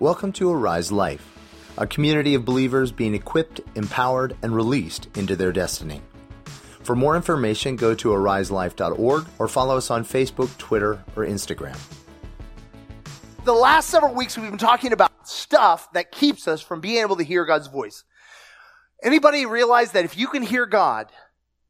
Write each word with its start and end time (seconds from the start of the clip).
Welcome 0.00 0.32
to 0.32 0.50
Arise 0.50 0.90
Life, 0.90 1.24
a 1.78 1.86
community 1.86 2.34
of 2.34 2.44
believers 2.44 2.90
being 2.90 3.14
equipped, 3.14 3.60
empowered, 3.76 4.36
and 4.42 4.52
released 4.52 5.06
into 5.16 5.36
their 5.36 5.52
destiny. 5.52 6.02
For 6.82 6.96
more 6.96 7.14
information, 7.14 7.76
go 7.76 7.94
to 7.94 8.08
ariselife.org 8.08 9.26
or 9.38 9.46
follow 9.46 9.76
us 9.76 9.92
on 9.92 10.04
Facebook, 10.04 10.54
Twitter, 10.58 11.04
or 11.14 11.24
Instagram. 11.24 11.78
The 13.44 13.52
last 13.52 13.88
several 13.88 14.14
weeks 14.14 14.36
we've 14.36 14.50
been 14.50 14.58
talking 14.58 14.92
about 14.92 15.28
stuff 15.28 15.92
that 15.92 16.10
keeps 16.10 16.48
us 16.48 16.60
from 16.60 16.80
being 16.80 16.98
able 16.98 17.14
to 17.14 17.24
hear 17.24 17.44
God's 17.44 17.68
voice. 17.68 18.02
Anybody 19.00 19.46
realize 19.46 19.92
that 19.92 20.04
if 20.04 20.18
you 20.18 20.26
can 20.26 20.42
hear 20.42 20.66
God 20.66 21.12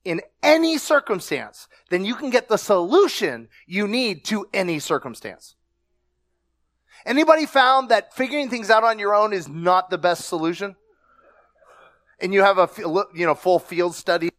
in 0.02 0.22
any 0.42 0.78
circumstance, 0.78 1.68
then 1.90 2.06
you 2.06 2.14
can 2.14 2.30
get 2.30 2.48
the 2.48 2.56
solution 2.56 3.48
you 3.66 3.86
need 3.86 4.24
to 4.24 4.46
any 4.54 4.78
circumstance? 4.78 5.56
Anybody 7.06 7.46
found 7.46 7.90
that 7.90 8.14
figuring 8.14 8.48
things 8.48 8.70
out 8.70 8.84
on 8.84 8.98
your 8.98 9.14
own 9.14 9.32
is 9.32 9.48
not 9.48 9.90
the 9.90 9.98
best 9.98 10.26
solution? 10.26 10.76
And 12.20 12.32
you 12.32 12.42
have 12.42 12.58
a 12.58 12.68
you 13.14 13.26
know 13.26 13.34
full 13.34 13.58
field 13.58 13.94
study 13.94 14.30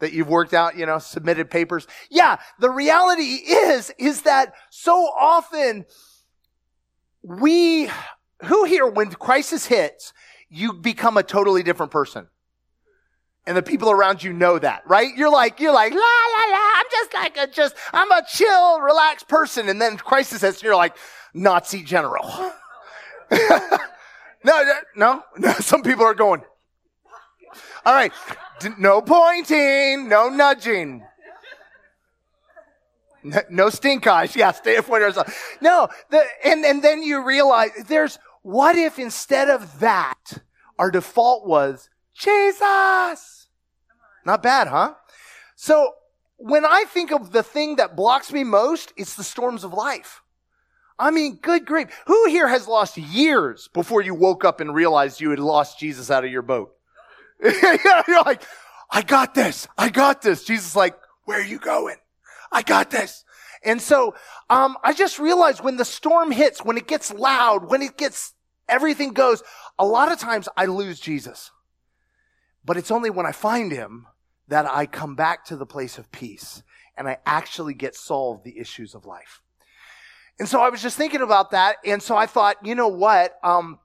that 0.00 0.12
you've 0.12 0.28
worked 0.28 0.54
out, 0.54 0.76
you 0.76 0.86
know, 0.86 0.98
submitted 0.98 1.50
papers. 1.50 1.86
Yeah, 2.10 2.38
the 2.58 2.70
reality 2.70 3.22
is 3.22 3.92
is 3.98 4.22
that 4.22 4.54
so 4.70 4.92
often 4.92 5.84
we 7.22 7.90
who 8.44 8.64
here 8.64 8.86
when 8.86 9.10
crisis 9.10 9.66
hits, 9.66 10.12
you 10.48 10.72
become 10.72 11.16
a 11.16 11.22
totally 11.22 11.62
different 11.62 11.92
person. 11.92 12.28
And 13.46 13.56
the 13.56 13.62
people 13.62 13.90
around 13.90 14.22
you 14.22 14.34
know 14.34 14.58
that, 14.58 14.82
right? 14.86 15.16
You're 15.16 15.32
like, 15.32 15.58
you're 15.58 15.72
like, 15.72 15.92
la, 15.92 15.98
la, 15.98 16.50
la, 16.50 16.70
I'm 16.74 16.84
just 16.90 17.14
like 17.14 17.36
a, 17.38 17.46
just, 17.46 17.74
I'm 17.94 18.10
a 18.12 18.22
chill, 18.30 18.80
relaxed 18.80 19.26
person. 19.26 19.70
And 19.70 19.80
then 19.80 19.96
crisis 19.96 20.42
hits 20.42 20.58
and 20.58 20.64
you're 20.64 20.76
like, 20.76 20.94
Nazi 21.34 21.82
general. 21.82 22.52
no, 23.30 24.72
no, 24.96 25.22
no, 25.38 25.52
some 25.60 25.82
people 25.82 26.04
are 26.04 26.14
going, 26.14 26.42
all 27.84 27.94
right, 27.94 28.12
no 28.78 29.00
pointing, 29.00 30.08
no 30.08 30.28
nudging. 30.28 31.04
No 33.50 33.68
stink 33.68 34.06
eyes. 34.06 34.36
Yeah, 34.36 34.52
stay 34.52 34.80
point 34.80 35.02
No, 35.60 35.88
the, 36.10 36.24
and, 36.44 36.64
and 36.64 36.82
then 36.82 37.02
you 37.02 37.24
realize 37.24 37.70
there's, 37.86 38.18
what 38.42 38.76
if 38.76 38.98
instead 38.98 39.50
of 39.50 39.80
that, 39.80 40.42
our 40.78 40.90
default 40.90 41.46
was 41.46 41.90
Jesus? 42.14 43.48
Not 44.24 44.42
bad, 44.42 44.68
huh? 44.68 44.94
So 45.56 45.94
when 46.36 46.64
I 46.64 46.84
think 46.84 47.10
of 47.10 47.32
the 47.32 47.42
thing 47.42 47.76
that 47.76 47.96
blocks 47.96 48.32
me 48.32 48.44
most, 48.44 48.92
it's 48.96 49.14
the 49.14 49.24
storms 49.24 49.64
of 49.64 49.72
life. 49.72 50.22
I 50.98 51.10
mean, 51.10 51.36
good 51.36 51.64
grief. 51.64 51.88
Who 52.06 52.28
here 52.28 52.48
has 52.48 52.66
lost 52.66 52.96
years 52.96 53.68
before 53.72 54.02
you 54.02 54.14
woke 54.14 54.44
up 54.44 54.60
and 54.60 54.74
realized 54.74 55.20
you 55.20 55.30
had 55.30 55.38
lost 55.38 55.78
Jesus 55.78 56.10
out 56.10 56.24
of 56.24 56.32
your 56.32 56.42
boat? 56.42 56.74
You're 57.42 58.24
like, 58.24 58.42
I 58.90 59.02
got 59.02 59.34
this. 59.34 59.68
I 59.76 59.90
got 59.90 60.22
this. 60.22 60.44
Jesus 60.44 60.74
like, 60.74 60.98
where 61.24 61.38
are 61.38 61.44
you 61.44 61.58
going? 61.58 61.96
I 62.50 62.62
got 62.62 62.90
this. 62.90 63.24
And 63.62 63.80
so, 63.80 64.14
um, 64.50 64.76
I 64.82 64.92
just 64.92 65.18
realized 65.18 65.62
when 65.62 65.76
the 65.76 65.84
storm 65.84 66.30
hits, 66.30 66.64
when 66.64 66.76
it 66.76 66.86
gets 66.86 67.12
loud, 67.12 67.68
when 67.68 67.82
it 67.82 67.96
gets, 67.96 68.34
everything 68.68 69.12
goes, 69.12 69.42
a 69.78 69.86
lot 69.86 70.10
of 70.10 70.18
times 70.18 70.48
I 70.56 70.66
lose 70.66 70.98
Jesus. 71.00 71.50
But 72.64 72.76
it's 72.76 72.90
only 72.90 73.10
when 73.10 73.26
I 73.26 73.32
find 73.32 73.70
him 73.72 74.06
that 74.48 74.66
I 74.66 74.86
come 74.86 75.14
back 75.14 75.44
to 75.46 75.56
the 75.56 75.66
place 75.66 75.98
of 75.98 76.10
peace 76.10 76.62
and 76.96 77.08
I 77.08 77.18
actually 77.26 77.74
get 77.74 77.94
solved 77.94 78.44
the 78.44 78.58
issues 78.58 78.94
of 78.94 79.04
life. 79.04 79.42
And 80.38 80.48
so 80.48 80.60
I 80.60 80.68
was 80.68 80.82
just 80.82 80.96
thinking 80.96 81.22
about 81.22 81.50
that. 81.50 81.76
And 81.84 82.02
so 82.02 82.16
I 82.16 82.26
thought, 82.26 82.56
you 82.64 82.74
know 82.74 82.88
what? 82.88 83.38
Um, 83.42 83.78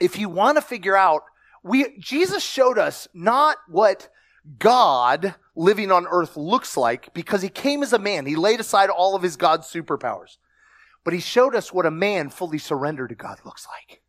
if 0.00 0.18
you 0.18 0.28
want 0.28 0.56
to 0.56 0.62
figure 0.62 0.96
out, 0.96 1.22
we, 1.62 1.96
Jesus 1.98 2.42
showed 2.42 2.78
us 2.78 3.08
not 3.14 3.58
what 3.68 4.08
God 4.58 5.34
living 5.54 5.92
on 5.92 6.06
earth 6.10 6.36
looks 6.36 6.76
like 6.76 7.12
because 7.14 7.42
he 7.42 7.48
came 7.48 7.82
as 7.82 7.92
a 7.92 7.98
man. 7.98 8.26
He 8.26 8.36
laid 8.36 8.58
aside 8.58 8.90
all 8.90 9.14
of 9.14 9.22
his 9.22 9.36
God's 9.36 9.70
superpowers. 9.70 10.38
But 11.04 11.14
he 11.14 11.20
showed 11.20 11.54
us 11.54 11.72
what 11.72 11.86
a 11.86 11.90
man 11.90 12.30
fully 12.30 12.58
surrendered 12.58 13.10
to 13.10 13.14
God 13.14 13.38
looks 13.44 13.66
like. 13.66 14.02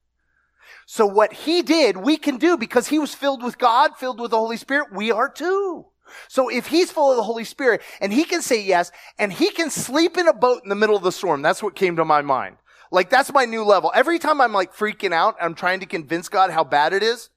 So 0.86 1.06
what 1.06 1.34
he 1.34 1.62
did, 1.62 1.98
we 1.98 2.18
can 2.18 2.38
do 2.38 2.58
because 2.58 2.88
he 2.88 3.00
was 3.00 3.16
filled 3.16 3.44
with 3.44 3.58
God, 3.58 3.98
filled 3.98 4.20
with 4.20 4.32
the 4.32 4.38
Holy 4.38 4.58
Spirit. 4.58 4.94
We 4.94 5.12
are 5.12 5.30
too. 5.30 5.86
So 6.28 6.50
if 6.50 6.68
he's 6.68 6.92
full 6.92 7.12
of 7.12 7.18
the 7.18 7.24
Holy 7.24 7.44
Spirit 7.44 7.82
and 8.02 8.14
he 8.14 8.24
can 8.24 8.42
say 8.42 8.62
yes 8.62 8.92
and 9.18 9.32
he 9.32 9.50
can 9.50 9.70
sleep 9.70 10.18
in 10.18 10.28
a 10.28 10.34
boat 10.34 10.62
in 10.64 10.70
the 10.70 10.76
middle 10.76 10.96
of 10.96 11.04
the 11.04 11.12
storm, 11.12 11.42
that's 11.42 11.64
what 11.64 11.76
came 11.76 11.96
to 11.96 12.06
my 12.06 12.22
mind. 12.22 12.58
Like 12.92 13.10
that's 13.10 13.34
my 13.34 13.46
new 13.46 13.64
level. 13.64 13.92
Every 13.96 14.20
time 14.20 14.40
I'm 14.40 14.54
like 14.54 14.76
freaking 14.76 15.14
out, 15.14 15.36
I'm 15.42 15.56
trying 15.56 15.80
to 15.80 15.86
convince 15.86 16.30
God 16.30 16.52
how 16.52 16.64
bad 16.64 16.94
it 16.94 17.04
is. 17.04 17.30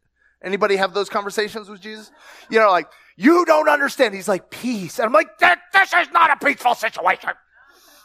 Anybody 0.43 0.77
have 0.77 0.95
those 0.95 1.09
conversations 1.09 1.69
with 1.69 1.81
Jesus? 1.81 2.11
You 2.51 2.61
know, 2.61 2.71
like, 2.71 2.89
you 3.17 3.45
don't 3.47 3.69
understand. 3.69 4.15
He's 4.15 4.29
like, 4.29 4.51
peace. 4.51 4.99
And 4.99 5.07
I'm 5.07 5.13
like, 5.13 5.39
this 5.39 5.93
is 5.95 6.11
not 6.13 6.31
a 6.31 6.45
peaceful 6.45 6.75
situation. 6.75 7.31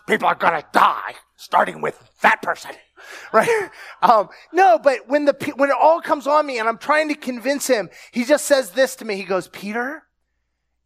People 0.07 0.27
are 0.27 0.35
gonna 0.35 0.63
die, 0.71 1.15
starting 1.35 1.81
with 1.81 2.01
that 2.21 2.41
person. 2.41 2.71
Right? 3.33 3.71
Um, 4.03 4.29
no, 4.53 4.77
but 4.77 5.07
when 5.07 5.25
the, 5.25 5.33
when 5.55 5.71
it 5.71 5.75
all 5.75 6.01
comes 6.01 6.27
on 6.27 6.45
me 6.45 6.59
and 6.59 6.69
I'm 6.69 6.77
trying 6.77 7.07
to 7.07 7.15
convince 7.15 7.65
him, 7.65 7.89
he 8.11 8.23
just 8.23 8.45
says 8.45 8.71
this 8.71 8.95
to 8.97 9.05
me. 9.05 9.15
He 9.15 9.23
goes, 9.23 9.47
Peter, 9.47 10.03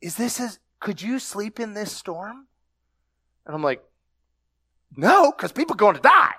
is 0.05 0.15
this 0.17 0.39
as, 0.39 0.59
could 0.79 1.01
you 1.01 1.17
sleep 1.17 1.59
in 1.59 1.73
this 1.73 1.91
storm? 1.91 2.45
And 3.43 3.55
I'm 3.55 3.63
like, 3.63 3.83
no, 4.95 5.31
because 5.31 5.51
people 5.51 5.73
are 5.73 5.77
going 5.77 5.95
to 5.95 6.01
die. 6.01 6.33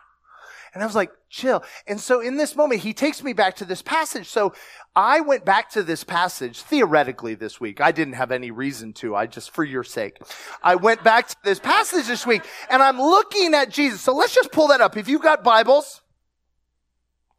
And 0.73 0.85
I 0.85 0.87
was 0.87 0.95
like, 0.95 1.11
chill. 1.29 1.65
And 1.89 1.99
so 1.99 2.21
in 2.21 2.37
this 2.37 2.55
moment, 2.55 2.83
he 2.83 2.95
takes 2.95 3.25
me 3.25 3.33
back 3.33 3.57
to 3.57 3.65
this 3.65 3.83
passage. 3.83 4.29
So 4.29 4.55
I 4.95 5.21
went 5.21 5.45
back 5.45 5.69
to 5.71 5.83
this 5.83 6.05
passage 6.05 6.63
theoretically 6.63 7.35
this 7.35 7.61
week. 7.61 7.81
I 7.81 7.91
didn't 7.91 8.15
have 8.15 8.31
any 8.31 8.53
reason 8.53 8.93
to. 8.95 9.17
I 9.17 9.27
just, 9.27 9.51
for 9.51 9.65
your 9.65 9.83
sake, 9.83 10.19
I 10.63 10.77
went 10.77 11.03
back 11.03 11.27
to 11.31 11.37
this 11.43 11.59
passage 11.59 12.07
this 12.07 12.25
week 12.25 12.43
and 12.71 12.85
I'm 12.85 13.01
looking 13.01 13.53
at 13.53 13.71
Jesus. 13.71 14.01
So 14.01 14.15
let's 14.15 14.33
just 14.33 14.53
pull 14.53 14.69
that 14.69 14.81
up. 14.81 14.97
If 14.97 15.09
you've 15.09 15.23
got 15.23 15.43
Bibles, 15.43 16.03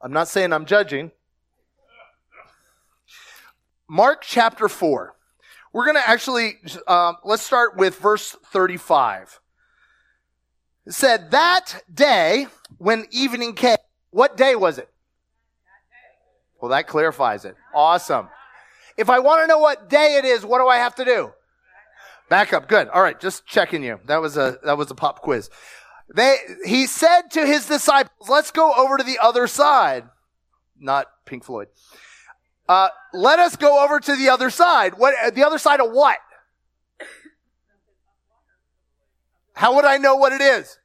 I'm 0.02 0.12
not 0.12 0.28
saying 0.28 0.52
I'm 0.52 0.66
judging. 0.66 1.12
Mark 3.88 4.24
chapter 4.24 4.68
4. 4.68 5.14
We're 5.78 5.86
going 5.86 6.04
to 6.04 6.10
actually, 6.10 6.58
um, 6.88 7.18
let's 7.24 7.44
start 7.44 7.78
with 7.78 8.00
verse 8.00 8.36
35. 8.46 9.40
It 10.88 10.94
said, 10.94 11.30
That 11.30 11.84
day 11.94 12.48
when 12.80 13.06
evening 13.12 13.54
came, 13.54 13.78
what 14.10 14.36
day 14.36 14.56
was 14.56 14.80
it? 14.80 14.90
Well, 16.60 16.72
that 16.72 16.88
clarifies 16.88 17.46
it. 17.46 17.56
Awesome. 17.76 18.28
If 18.98 19.12
I 19.12 19.20
want 19.20 19.44
to 19.44 19.48
know 19.48 19.60
what 19.60 19.88
day 19.88 20.16
it 20.16 20.26
is, 20.26 20.44
what 20.44 20.58
do 20.58 20.68
I 20.68 20.78
have 20.78 20.96
to 20.96 21.06
do? 21.06 21.32
Back 22.28 22.54
up. 22.54 22.68
Good. 22.68 22.88
All 22.88 23.04
right. 23.04 23.20
Just 23.20 23.46
checking 23.46 23.84
you. 23.84 24.00
That 24.08 24.20
was 24.20 24.36
a, 24.36 24.58
that 24.64 24.80
was 24.80 24.90
a 24.90 24.96
pop 24.96 25.22
quiz. 25.22 25.52
They, 26.12 26.38
he 26.66 26.88
said 26.88 27.30
to 27.34 27.46
his 27.46 27.68
disciples, 27.68 28.28
let's 28.28 28.50
go 28.50 28.74
over 28.74 28.98
to 28.98 29.04
the 29.04 29.20
other 29.22 29.46
side. 29.46 30.06
Not 30.80 31.06
Pink 31.28 31.44
Floyd. 31.44 31.68
Uh, 32.68 32.90
let 33.14 33.40
us 33.40 33.56
go 33.56 33.84
over 33.84 34.00
to 34.00 34.16
the 34.16 34.30
other 34.30 34.50
side. 34.50 34.98
What, 34.98 35.34
the 35.34 35.46
other 35.46 35.58
side 35.58 35.80
of 35.80 35.92
what? 35.92 36.18
How 39.54 39.76
would 39.76 39.86
I 39.86 39.98
know 39.98 40.16
what 40.18 40.34
it 40.34 40.42
is? 40.42 40.78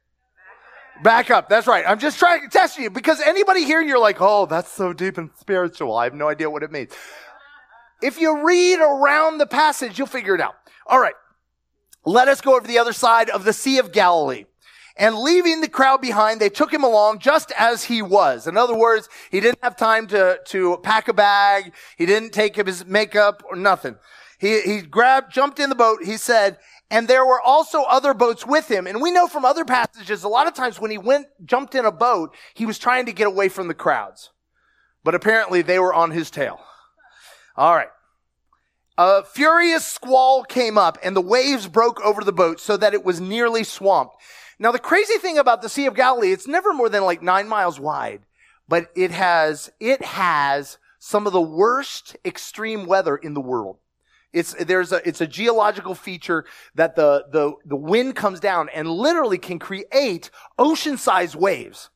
Back 1.03 1.29
up. 1.29 1.49
That's 1.49 1.67
right. 1.67 1.83
I'm 1.87 1.99
just 1.99 2.17
trying 2.17 2.41
to 2.41 2.47
test 2.47 2.77
you 2.77 2.89
because 2.89 3.19
anybody 3.19 3.65
here, 3.65 3.81
you're 3.81 3.99
like, 3.99 4.17
oh, 4.19 4.45
that's 4.45 4.71
so 4.71 4.93
deep 4.93 5.17
and 5.17 5.29
spiritual. 5.39 5.95
I 5.95 6.05
have 6.05 6.13
no 6.13 6.29
idea 6.29 6.49
what 6.49 6.63
it 6.63 6.71
means. 6.71 6.91
If 8.01 8.19
you 8.19 8.45
read 8.45 8.79
around 8.79 9.37
the 9.37 9.45
passage, 9.45 9.97
you'll 9.97 10.07
figure 10.07 10.35
it 10.35 10.41
out. 10.41 10.55
All 10.87 10.99
right. 10.99 11.15
Let 12.05 12.27
us 12.27 12.41
go 12.41 12.55
over 12.55 12.61
to 12.61 12.67
the 12.67 12.79
other 12.79 12.93
side 12.93 13.29
of 13.29 13.43
the 13.43 13.53
Sea 13.53 13.77
of 13.77 13.91
Galilee. 13.91 14.45
And 14.95 15.17
leaving 15.17 15.61
the 15.61 15.67
crowd 15.67 16.01
behind, 16.01 16.39
they 16.39 16.49
took 16.49 16.71
him 16.71 16.83
along 16.83 17.19
just 17.19 17.51
as 17.57 17.85
he 17.85 18.01
was. 18.01 18.45
In 18.45 18.57
other 18.57 18.75
words, 18.75 19.09
he 19.31 19.39
didn't 19.39 19.63
have 19.63 19.75
time 19.75 20.05
to, 20.07 20.39
to 20.45 20.77
pack 20.83 21.07
a 21.07 21.13
bag. 21.13 21.73
He 21.97 22.05
didn't 22.05 22.31
take 22.31 22.55
his 22.55 22.85
makeup 22.85 23.43
or 23.49 23.55
nothing. 23.55 23.95
He, 24.37 24.61
he 24.61 24.81
grabbed, 24.81 25.33
jumped 25.33 25.59
in 25.59 25.69
the 25.69 25.75
boat. 25.75 26.03
He 26.03 26.17
said, 26.17 26.59
and 26.91 27.07
there 27.07 27.25
were 27.25 27.41
also 27.41 27.81
other 27.83 28.13
boats 28.13 28.45
with 28.45 28.69
him. 28.69 28.85
And 28.85 29.01
we 29.01 29.09
know 29.09 29.25
from 29.27 29.45
other 29.45 29.65
passages, 29.65 30.23
a 30.23 30.29
lot 30.29 30.45
of 30.47 30.53
times 30.53 30.79
when 30.79 30.91
he 30.91 30.99
went, 30.99 31.25
jumped 31.43 31.73
in 31.73 31.85
a 31.85 31.91
boat, 31.91 32.35
he 32.53 32.67
was 32.67 32.77
trying 32.77 33.07
to 33.07 33.13
get 33.13 33.25
away 33.25 33.49
from 33.49 33.67
the 33.67 33.73
crowds. 33.73 34.29
But 35.03 35.15
apparently 35.15 35.63
they 35.63 35.79
were 35.79 35.93
on 35.93 36.11
his 36.11 36.29
tail. 36.29 36.59
All 37.57 37.75
right. 37.75 37.89
A 38.95 39.23
furious 39.23 39.87
squall 39.87 40.43
came 40.43 40.77
up 40.77 40.99
and 41.01 41.15
the 41.15 41.21
waves 41.21 41.67
broke 41.67 41.99
over 42.01 42.23
the 42.23 42.31
boat 42.31 42.59
so 42.59 42.77
that 42.77 42.93
it 42.93 43.03
was 43.03 43.19
nearly 43.19 43.63
swamped. 43.63 44.15
Now, 44.59 44.71
the 44.71 44.79
crazy 44.79 45.17
thing 45.17 45.37
about 45.37 45.61
the 45.61 45.69
Sea 45.69 45.85
of 45.85 45.95
Galilee, 45.95 46.31
it's 46.31 46.47
never 46.47 46.73
more 46.73 46.89
than 46.89 47.03
like 47.03 47.21
nine 47.21 47.47
miles 47.47 47.79
wide, 47.79 48.21
but 48.67 48.87
it 48.95 49.11
has, 49.11 49.71
it 49.79 50.03
has 50.03 50.77
some 50.99 51.27
of 51.27 51.33
the 51.33 51.41
worst 51.41 52.15
extreme 52.23 52.85
weather 52.85 53.15
in 53.15 53.33
the 53.33 53.41
world. 53.41 53.77
It's, 54.31 54.53
there's 54.53 54.91
a, 54.91 55.07
it's 55.07 55.21
a 55.21 55.27
geological 55.27 55.95
feature 55.95 56.45
that 56.73 56.95
the, 56.95 57.25
the, 57.31 57.53
the 57.65 57.75
wind 57.75 58.15
comes 58.15 58.39
down 58.39 58.69
and 58.69 58.89
literally 58.89 59.37
can 59.37 59.59
create 59.59 60.31
ocean-sized 60.57 61.35
waves 61.35 61.89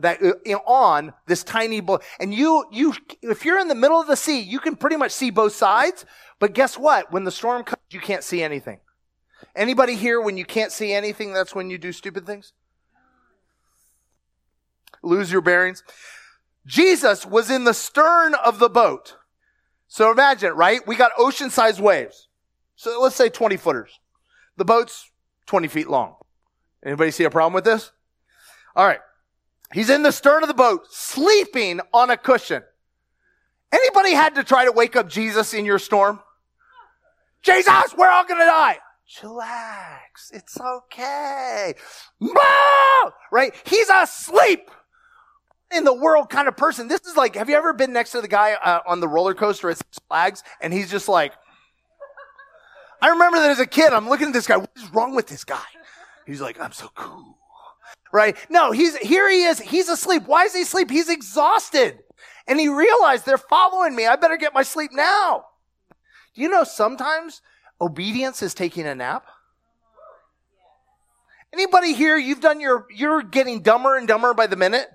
that 0.00 0.22
uh, 0.22 0.52
on 0.66 1.12
this 1.26 1.42
tiny 1.42 1.80
boat. 1.80 2.04
And 2.20 2.34
you, 2.34 2.64
you, 2.70 2.94
if 3.22 3.44
you're 3.44 3.58
in 3.58 3.68
the 3.68 3.74
middle 3.74 4.00
of 4.00 4.06
the 4.06 4.16
sea, 4.16 4.40
you 4.40 4.60
can 4.60 4.76
pretty 4.76 4.96
much 4.96 5.12
see 5.12 5.30
both 5.30 5.54
sides. 5.54 6.04
But 6.38 6.52
guess 6.52 6.76
what? 6.76 7.12
When 7.12 7.24
the 7.24 7.30
storm 7.30 7.64
comes, 7.64 7.82
you 7.90 8.00
can't 8.00 8.22
see 8.24 8.42
anything. 8.42 8.80
Anybody 9.54 9.94
here, 9.94 10.20
when 10.20 10.36
you 10.36 10.44
can't 10.44 10.72
see 10.72 10.92
anything, 10.92 11.32
that's 11.32 11.54
when 11.54 11.70
you 11.70 11.78
do 11.78 11.92
stupid 11.92 12.26
things? 12.26 12.52
Lose 15.02 15.30
your 15.30 15.40
bearings. 15.40 15.82
Jesus 16.66 17.26
was 17.26 17.50
in 17.50 17.64
the 17.64 17.74
stern 17.74 18.34
of 18.34 18.58
the 18.58 18.68
boat. 18.68 19.16
So 19.86 20.10
imagine, 20.10 20.52
right? 20.54 20.86
We 20.86 20.96
got 20.96 21.12
ocean 21.18 21.50
sized 21.50 21.80
waves. 21.80 22.28
So 22.76 23.00
let's 23.00 23.16
say 23.16 23.28
20 23.28 23.56
footers. 23.56 24.00
The 24.56 24.64
boat's 24.64 25.10
20 25.46 25.68
feet 25.68 25.88
long. 25.88 26.16
Anybody 26.84 27.10
see 27.10 27.24
a 27.24 27.30
problem 27.30 27.52
with 27.52 27.64
this? 27.64 27.92
All 28.74 28.86
right. 28.86 29.00
He's 29.72 29.90
in 29.90 30.02
the 30.02 30.12
stern 30.12 30.42
of 30.42 30.48
the 30.48 30.54
boat, 30.54 30.86
sleeping 30.90 31.80
on 31.92 32.10
a 32.10 32.16
cushion. 32.16 32.62
Anybody 33.72 34.12
had 34.12 34.36
to 34.36 34.44
try 34.44 34.64
to 34.64 34.72
wake 34.72 34.94
up 34.94 35.08
Jesus 35.08 35.52
in 35.52 35.64
your 35.64 35.78
storm? 35.78 36.20
Jesus, 37.42 37.94
we're 37.96 38.08
all 38.08 38.24
gonna 38.24 38.46
die. 38.46 38.78
Chillax. 39.14 40.32
It's 40.32 40.58
okay. 40.60 41.74
Right? 43.30 43.54
He's 43.64 43.88
asleep 43.88 44.70
in 45.72 45.84
the 45.84 45.94
world 45.94 46.30
kind 46.30 46.48
of 46.48 46.56
person. 46.56 46.88
This 46.88 47.00
is 47.02 47.16
like, 47.16 47.36
have 47.36 47.48
you 47.48 47.56
ever 47.56 47.72
been 47.72 47.92
next 47.92 48.12
to 48.12 48.20
the 48.20 48.28
guy 48.28 48.54
uh, 48.54 48.80
on 48.86 49.00
the 49.00 49.08
roller 49.08 49.34
coaster 49.34 49.70
at 49.70 49.78
Six 49.78 49.98
Flags 50.08 50.42
and 50.60 50.72
he's 50.72 50.90
just 50.90 51.08
like, 51.08 51.32
I 53.00 53.08
remember 53.08 53.38
that 53.38 53.50
as 53.50 53.60
a 53.60 53.66
kid, 53.66 53.92
I'm 53.92 54.08
looking 54.08 54.28
at 54.28 54.32
this 54.32 54.46
guy. 54.46 54.56
What 54.56 54.70
is 54.76 54.92
wrong 54.94 55.14
with 55.14 55.26
this 55.26 55.44
guy? 55.44 55.60
He's 56.26 56.40
like, 56.40 56.58
I'm 56.60 56.72
so 56.72 56.88
cool. 56.94 57.36
Right? 58.12 58.36
No, 58.48 58.72
he's, 58.72 58.96
here 58.96 59.30
he 59.30 59.44
is. 59.44 59.60
He's 59.60 59.88
asleep. 59.88 60.22
Why 60.26 60.44
is 60.44 60.54
he 60.54 60.62
asleep? 60.62 60.90
He's 60.90 61.08
exhausted. 61.08 61.98
And 62.46 62.58
he 62.58 62.68
realized 62.68 63.26
they're 63.26 63.38
following 63.38 63.94
me. 63.94 64.06
I 64.06 64.16
better 64.16 64.36
get 64.36 64.54
my 64.54 64.62
sleep 64.62 64.90
now. 64.92 65.46
You 66.34 66.48
know 66.48 66.64
sometimes 66.64 67.42
obedience 67.84 68.42
is 68.42 68.54
taking 68.54 68.86
a 68.86 68.94
nap? 68.94 69.26
Anybody 71.52 71.92
here, 71.92 72.16
you've 72.16 72.40
done 72.40 72.60
your, 72.60 72.86
you're 72.90 73.22
getting 73.22 73.60
dumber 73.60 73.96
and 73.96 74.08
dumber 74.08 74.34
by 74.34 74.46
the 74.46 74.56
minute? 74.56 74.88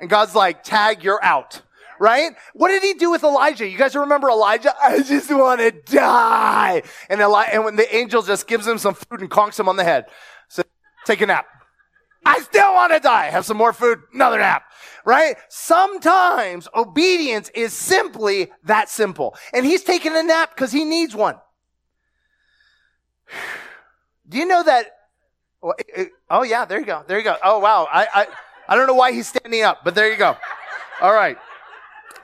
And 0.00 0.10
God's 0.10 0.34
like, 0.34 0.64
tag, 0.64 1.02
you're 1.04 1.22
out. 1.24 1.62
Right? 1.98 2.32
What 2.54 2.68
did 2.68 2.82
he 2.82 2.94
do 2.94 3.10
with 3.12 3.22
Elijah? 3.22 3.66
You 3.66 3.78
guys 3.78 3.94
remember 3.94 4.28
Elijah? 4.28 4.74
I 4.82 5.02
just 5.02 5.30
want 5.30 5.60
to 5.60 5.70
die. 5.70 6.82
And, 7.08 7.20
Eli- 7.20 7.50
and 7.52 7.64
when 7.64 7.76
the 7.76 7.94
angel 7.94 8.22
just 8.22 8.48
gives 8.48 8.66
him 8.66 8.76
some 8.78 8.94
food 8.94 9.20
and 9.20 9.30
conks 9.30 9.58
him 9.58 9.68
on 9.68 9.76
the 9.76 9.84
head. 9.84 10.06
So 10.48 10.62
take 11.06 11.20
a 11.20 11.26
nap. 11.26 11.46
I 12.26 12.40
still 12.40 12.74
want 12.74 12.92
to 12.92 13.00
die. 13.00 13.30
Have 13.30 13.46
some 13.46 13.56
more 13.56 13.72
food. 13.72 14.00
Another 14.12 14.38
nap. 14.38 14.64
Right? 15.04 15.36
Sometimes 15.48 16.68
obedience 16.74 17.50
is 17.54 17.72
simply 17.72 18.50
that 18.64 18.88
simple. 18.88 19.36
And 19.54 19.64
he's 19.64 19.82
taking 19.82 20.16
a 20.16 20.22
nap 20.22 20.54
because 20.54 20.72
he 20.72 20.84
needs 20.84 21.14
one. 21.14 21.36
Do 24.28 24.38
you 24.38 24.46
know 24.46 24.62
that? 24.62 24.86
Oh 26.30 26.42
yeah, 26.42 26.64
there 26.64 26.80
you 26.80 26.86
go. 26.86 27.04
There 27.06 27.18
you 27.18 27.24
go. 27.24 27.36
Oh 27.42 27.58
wow. 27.58 27.88
I, 27.90 28.06
I, 28.12 28.26
I 28.68 28.76
don't 28.76 28.86
know 28.86 28.94
why 28.94 29.12
he's 29.12 29.28
standing 29.28 29.62
up, 29.62 29.84
but 29.84 29.94
there 29.94 30.10
you 30.10 30.16
go. 30.16 30.36
All 31.00 31.12
right. 31.12 31.36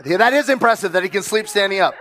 Yeah, 0.04 0.18
that 0.18 0.32
is 0.32 0.48
impressive 0.48 0.92
that 0.92 1.02
he 1.02 1.08
can 1.08 1.22
sleep 1.22 1.48
standing 1.48 1.80
up. 1.80 1.94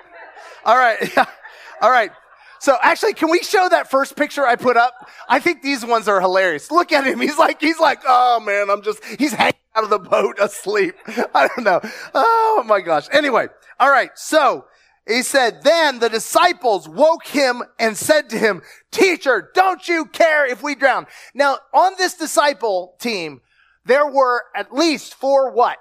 All 0.65 0.77
right. 0.77 1.17
All 1.81 1.91
right. 1.91 2.11
So 2.59 2.75
actually, 2.81 3.13
can 3.13 3.29
we 3.29 3.39
show 3.39 3.67
that 3.69 3.89
first 3.89 4.15
picture 4.15 4.45
I 4.45 4.55
put 4.55 4.77
up? 4.77 5.09
I 5.29 5.39
think 5.39 5.61
these 5.61 5.85
ones 5.85 6.07
are 6.07 6.19
hilarious. 6.19 6.71
Look 6.71 6.91
at 6.91 7.05
him. 7.05 7.19
He's 7.19 7.37
like, 7.37 7.61
he's 7.61 7.79
like, 7.79 8.01
oh 8.07 8.39
man, 8.39 8.69
I'm 8.69 8.81
just, 8.81 9.03
he's 9.03 9.33
hanging 9.33 9.53
out 9.75 9.83
of 9.83 9.89
the 9.89 9.99
boat 9.99 10.39
asleep. 10.39 10.95
I 11.07 11.47
don't 11.47 11.63
know. 11.63 11.81
Oh 12.13 12.63
my 12.65 12.81
gosh. 12.81 13.07
Anyway. 13.11 13.47
All 13.79 13.89
right. 13.89 14.09
So 14.15 14.65
he 15.07 15.21
said, 15.21 15.63
then 15.63 15.99
the 15.99 16.09
disciples 16.09 16.87
woke 16.87 17.25
him 17.27 17.63
and 17.79 17.95
said 17.97 18.29
to 18.29 18.37
him, 18.37 18.61
teacher, 18.91 19.51
don't 19.53 19.87
you 19.87 20.05
care 20.05 20.45
if 20.45 20.61
we 20.61 20.75
drown? 20.75 21.07
Now 21.33 21.59
on 21.73 21.93
this 21.97 22.15
disciple 22.15 22.95
team, 22.99 23.41
there 23.85 24.05
were 24.05 24.43
at 24.55 24.73
least 24.73 25.15
four 25.15 25.51
what? 25.51 25.77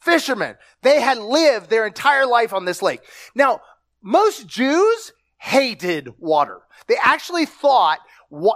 Fishermen. 0.00 0.56
They 0.82 1.00
had 1.00 1.18
lived 1.18 1.70
their 1.70 1.86
entire 1.86 2.26
life 2.26 2.52
on 2.52 2.64
this 2.64 2.82
lake. 2.82 3.02
Now, 3.34 3.60
most 4.02 4.48
Jews 4.48 5.12
hated 5.38 6.08
water. 6.18 6.60
They 6.88 6.96
actually 7.00 7.46
thought 7.46 8.00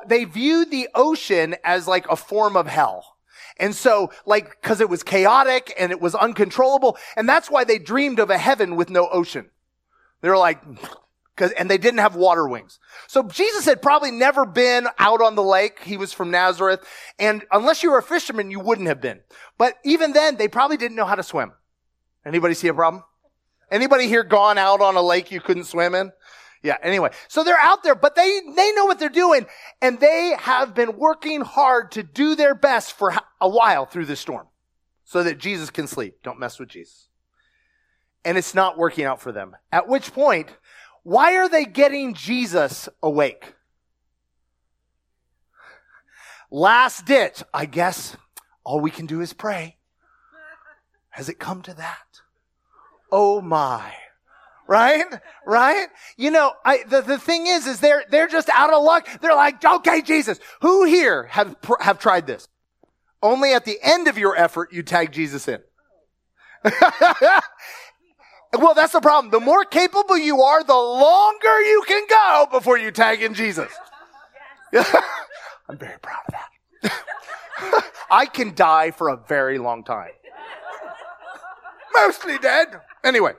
they 0.09 0.25
viewed 0.25 0.71
the 0.73 0.88
ocean 0.94 1.55
as 1.62 1.87
like 1.87 2.09
a 2.09 2.17
form 2.17 2.56
of 2.56 2.67
hell. 2.67 3.17
And 3.59 3.75
so, 3.75 4.11
like, 4.27 4.61
cause 4.62 4.81
it 4.81 4.88
was 4.88 5.03
chaotic 5.03 5.73
and 5.79 5.93
it 5.93 6.00
was 6.00 6.15
uncontrollable. 6.15 6.99
And 7.17 7.29
that's 7.29 7.50
why 7.50 7.65
they 7.65 7.79
dreamed 7.79 8.19
of 8.19 8.31
a 8.31 8.38
heaven 8.38 8.75
with 8.75 8.91
no 8.91 9.09
ocean. 9.09 9.50
They 10.26 10.31
were 10.31 10.38
like, 10.38 10.61
Cause, 11.37 11.52
and 11.52 11.70
they 11.70 11.78
didn't 11.78 12.00
have 12.00 12.17
water 12.17 12.49
wings. 12.49 12.81
So 13.06 13.23
Jesus 13.23 13.64
had 13.64 13.81
probably 13.81 14.11
never 14.11 14.44
been 14.44 14.88
out 14.99 15.23
on 15.23 15.37
the 15.37 15.43
lake. 15.43 15.84
He 15.84 15.96
was 15.96 16.12
from 16.12 16.32
Nazareth. 16.32 16.84
And 17.17 17.44
unless 17.52 17.84
you 17.84 17.93
were 17.93 17.99
a 17.99 18.02
fisherman, 18.02 18.50
you 18.50 18.58
wouldn't 18.58 18.88
have 18.88 19.00
been. 19.00 19.20
But 19.56 19.75
even 19.84 20.14
then, 20.14 20.34
they 20.37 20.49
probably 20.49 20.78
didn't 20.78 20.96
know 20.96 21.05
how 21.05 21.14
to 21.14 21.23
swim. 21.23 21.52
Anybody 22.25 22.55
see 22.55 22.67
a 22.67 22.75
problem? 22.75 23.05
Anybody 23.70 24.08
here 24.08 24.25
gone 24.25 24.58
out 24.58 24.81
on 24.81 24.96
a 24.96 25.00
lake 25.00 25.31
you 25.31 25.40
couldn't 25.40 25.67
swim 25.67 25.94
in? 25.94 26.11
Yeah, 26.61 26.78
anyway. 26.82 27.11
So 27.28 27.44
they're 27.44 27.56
out 27.56 27.84
there, 27.84 27.94
but 27.94 28.17
they, 28.17 28.40
they 28.56 28.73
know 28.73 28.87
what 28.87 28.99
they're 28.99 29.08
doing. 29.08 29.46
And 29.81 30.00
they 30.00 30.34
have 30.40 30.75
been 30.75 30.99
working 30.99 31.43
hard 31.43 31.93
to 31.93 32.02
do 32.02 32.34
their 32.34 32.56
best 32.56 32.94
for 32.94 33.14
a 33.40 33.49
while 33.49 33.87
through 33.87 34.06
this 34.06 34.19
storm 34.19 34.49
so 35.05 35.23
that 35.23 35.38
Jesus 35.38 35.70
can 35.70 35.87
sleep. 35.87 36.17
Don't 36.25 36.40
mess 36.40 36.58
with 36.58 36.70
Jesus. 36.70 37.06
And 38.26 38.37
it's 38.37 38.56
not 38.56 38.76
working 38.76 39.05
out 39.05 39.20
for 39.20 39.31
them. 39.31 39.56
At 39.70 39.87
which 39.87 40.12
point, 40.12 40.49
why 41.05 41.37
are 41.37 41.49
they 41.49 41.64
getting 41.64 42.12
Jesus 42.12 42.88
awake? 43.00 43.55
Last 46.50 47.06
ditch. 47.06 47.44
I 47.55 47.67
guess 47.67 48.17
all 48.64 48.81
we 48.81 48.90
can 48.90 49.06
do 49.06 49.20
is 49.20 49.32
pray. 49.32 49.76
Has 51.11 51.28
it 51.28 51.38
come 51.38 51.62
to 51.62 51.75
that? 51.75 52.20
Oh 53.12 53.40
my. 53.40 53.94
Right? 54.67 55.05
Right? 55.46 55.87
You 56.17 56.32
know, 56.32 56.52
I, 56.64 56.82
the, 56.88 57.02
the 57.02 57.19
thing 57.19 57.46
is, 57.46 57.69
is 57.69 57.78
they're, 57.78 58.02
they're 58.11 58.26
just 58.26 58.49
out 58.49 58.73
of 58.73 58.82
luck. 58.82 59.06
They're 59.20 59.37
like, 59.37 59.64
okay, 59.64 60.02
Jesus. 60.02 60.40
Who 60.62 60.84
here 60.84 61.28
have, 61.31 61.55
have 61.78 62.00
tried 62.00 62.26
this? 62.26 62.49
Only 63.23 63.52
at 63.52 63.64
the 63.64 63.78
end 63.81 64.08
of 64.08 64.19
your 64.19 64.37
effort, 64.37 64.73
you 64.73 64.82
tag 64.82 65.12
Jesus 65.12 65.46
in. 65.46 65.61
Well, 68.58 68.75
that's 68.75 68.92
the 68.92 69.00
problem. 69.00 69.30
The 69.30 69.40
more 69.40 69.64
capable 69.64 70.16
you 70.16 70.40
are, 70.42 70.64
the 70.64 70.75
longer 70.75 71.60
you 71.62 71.84
can 71.86 72.06
go 72.08 72.46
before 72.50 72.78
you 72.78 72.90
tag 72.90 73.22
in 73.22 73.34
Jesus. 73.34 73.70
I'm 75.68 75.78
very 75.78 75.98
proud 76.00 76.20
of 76.28 76.34
that. 76.34 77.90
I 78.10 78.26
can 78.26 78.54
die 78.54 78.90
for 78.90 79.08
a 79.08 79.16
very 79.16 79.58
long 79.58 79.84
time. 79.84 80.10
Mostly 81.94 82.38
dead. 82.38 82.68
Anyway. 83.04 83.32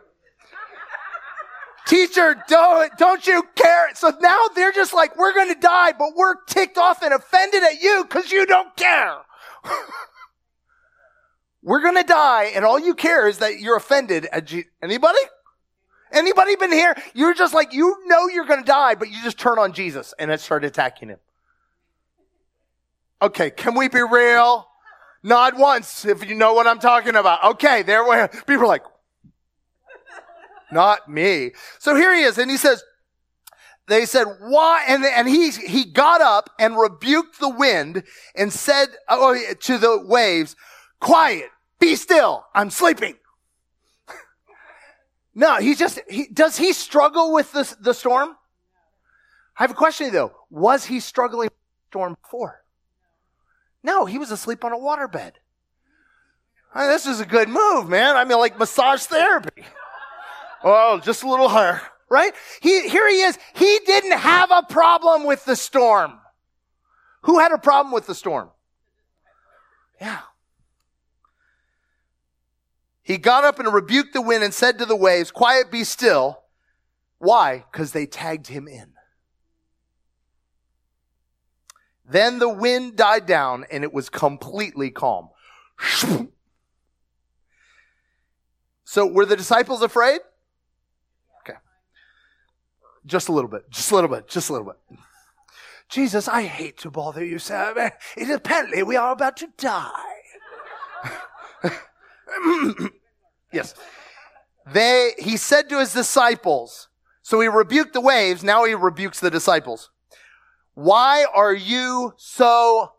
Teacher, 1.87 2.43
don't, 2.49 2.97
don't 2.97 3.25
you 3.25 3.43
care? 3.55 3.95
So 3.95 4.11
now 4.19 4.47
they're 4.55 4.73
just 4.73 4.93
like, 4.93 5.17
we're 5.17 5.33
going 5.33 5.53
to 5.53 5.59
die, 5.59 5.93
but 5.97 6.09
we're 6.17 6.35
ticked 6.45 6.77
off 6.77 7.01
and 7.01 7.13
offended 7.13 7.63
at 7.63 7.81
you 7.81 8.03
because 8.03 8.29
you 8.31 8.45
don't 8.45 8.75
care. 8.75 9.15
We're 11.67 11.81
going 11.81 11.97
to 11.97 12.03
die 12.03 12.53
and 12.55 12.63
all 12.63 12.79
you 12.79 12.95
care 12.95 13.27
is 13.27 13.39
that 13.39 13.59
you're 13.59 13.75
offended 13.75 14.25
at 14.31 14.45
G- 14.45 14.63
anybody? 14.81 15.19
Anybody 16.13 16.55
been 16.55 16.71
here? 16.71 16.95
You're 17.13 17.33
just 17.33 17.53
like, 17.53 17.73
you 17.73 18.03
know 18.05 18.29
you're 18.29 18.45
going 18.45 18.61
to 18.61 18.65
die, 18.65 18.95
but 18.95 19.09
you 19.09 19.21
just 19.21 19.37
turn 19.37 19.59
on 19.59 19.73
Jesus 19.73 20.13
and 20.17 20.31
it 20.31 20.39
start 20.39 20.63
attacking 20.63 21.09
him. 21.09 21.19
Okay, 23.21 23.49
can 23.49 23.75
we 23.75 23.89
be 23.89 24.01
real? 24.01 24.69
Not 25.23 25.57
once 25.57 26.05
if 26.05 26.25
you 26.25 26.35
know 26.35 26.53
what 26.53 26.67
I'm 26.67 26.79
talking 26.79 27.17
about. 27.17 27.43
Okay, 27.43 27.83
there 27.83 28.01
we 28.01 28.15
people 28.45 28.63
are 28.63 28.67
like, 28.67 28.83
not 30.71 31.09
me. 31.09 31.51
So 31.79 31.95
here 31.95 32.15
he 32.15 32.21
is, 32.21 32.37
and 32.37 32.49
he 32.49 32.55
says, 32.55 32.81
they 33.89 34.05
said, 34.05 34.25
why? 34.39 34.85
And, 34.87 35.03
and 35.03 35.27
he, 35.27 35.51
he 35.51 35.83
got 35.83 36.21
up 36.21 36.49
and 36.57 36.77
rebuked 36.77 37.41
the 37.41 37.49
wind 37.49 38.03
and 38.37 38.53
said 38.53 38.87
oh, 39.09 39.37
to 39.59 39.77
the 39.77 40.01
waves, 40.05 40.55
quiet, 41.01 41.49
be 41.79 41.95
still. 41.95 42.45
I'm 42.53 42.69
sleeping. 42.69 43.15
no, 45.35 45.57
he's 45.57 45.79
just, 45.79 45.99
he, 46.09 46.27
does 46.27 46.57
he 46.57 46.73
struggle 46.73 47.33
with 47.33 47.51
the, 47.51 47.75
the 47.79 47.93
storm? 47.93 48.35
I 49.57 49.63
have 49.63 49.71
a 49.71 49.75
question 49.75 50.11
though. 50.11 50.33
Was 50.49 50.85
he 50.85 50.99
struggling 50.99 51.47
with 51.47 51.53
the 51.53 51.89
storm 51.89 52.17
before? 52.21 52.63
No, 53.83 54.05
he 54.05 54.17
was 54.17 54.31
asleep 54.31 54.63
on 54.63 54.73
a 54.73 54.77
waterbed. 54.77 55.33
I 56.73 56.81
mean, 56.81 56.89
this 56.89 57.05
is 57.05 57.19
a 57.19 57.25
good 57.25 57.49
move, 57.49 57.89
man. 57.89 58.17
I 58.17 58.25
mean, 58.25 58.37
like 58.37 58.59
massage 58.59 59.03
therapy. 59.03 59.63
Oh, 60.63 60.99
just 60.99 61.21
a 61.21 61.29
little 61.29 61.49
higher, 61.49 61.81
right? 62.09 62.33
He, 62.61 62.89
here 62.89 63.07
he 63.07 63.21
is. 63.21 63.37
He 63.53 63.79
didn't 63.85 64.17
have 64.17 64.49
a 64.49 64.63
problem 64.63 65.23
with 65.23 65.45
the 65.45 65.55
storm. 65.55 66.19
Who 67.21 67.37
had 67.37 67.51
a 67.51 67.59
problem 67.59 67.93
with 67.93 68.07
the 68.07 68.15
storm? 68.15 68.49
Yeah. 70.01 70.19
He 73.07 73.17
got 73.17 73.45
up 73.45 73.57
and 73.57 73.73
rebuked 73.73 74.11
the 74.11 74.21
wind 74.21 74.43
and 74.43 74.53
said 74.53 74.77
to 74.79 74.85
the 74.85 74.93
waves, 74.93 75.31
quiet, 75.31 75.71
be 75.71 75.85
still. 75.85 76.41
Why? 77.19 77.63
Because 77.71 77.93
they 77.93 78.05
tagged 78.05 78.47
him 78.47 78.67
in. 78.67 78.91
Then 82.05 82.39
the 82.39 82.49
wind 82.49 82.97
died 82.97 83.25
down 83.25 83.63
and 83.71 83.85
it 83.85 83.93
was 83.93 84.09
completely 84.09 84.91
calm. 84.91 85.29
So 88.83 89.05
were 89.05 89.25
the 89.25 89.37
disciples 89.37 89.81
afraid? 89.81 90.19
Okay. 91.41 91.57
Just 93.05 93.29
a 93.29 93.31
little 93.31 93.49
bit. 93.49 93.69
Just 93.69 93.91
a 93.91 93.95
little 93.95 94.09
bit. 94.09 94.27
Just 94.27 94.49
a 94.49 94.51
little 94.51 94.67
bit. 94.67 94.99
Jesus, 95.87 96.27
I 96.27 96.43
hate 96.43 96.77
to 96.79 96.91
bother 96.91 97.23
you, 97.23 97.39
sir. 97.39 97.93
It, 98.17 98.29
apparently 98.29 98.83
we 98.83 98.97
are 98.97 99.13
about 99.13 99.37
to 99.37 99.47
die. 99.57 99.91
yes. 103.57 103.75
They, 104.65 105.11
he 105.17 105.37
said 105.37 105.69
to 105.69 105.79
his 105.79 105.93
disciples, 105.93 106.87
so 107.21 107.39
he 107.41 107.47
rebuked 107.47 107.93
the 107.93 108.01
waves, 108.01 108.43
now 108.43 108.63
he 108.65 108.73
rebukes 108.73 109.19
the 109.19 109.31
disciples. 109.31 109.89
Why 110.73 111.25
are 111.33 111.53
you 111.53 112.13
so 112.17 112.93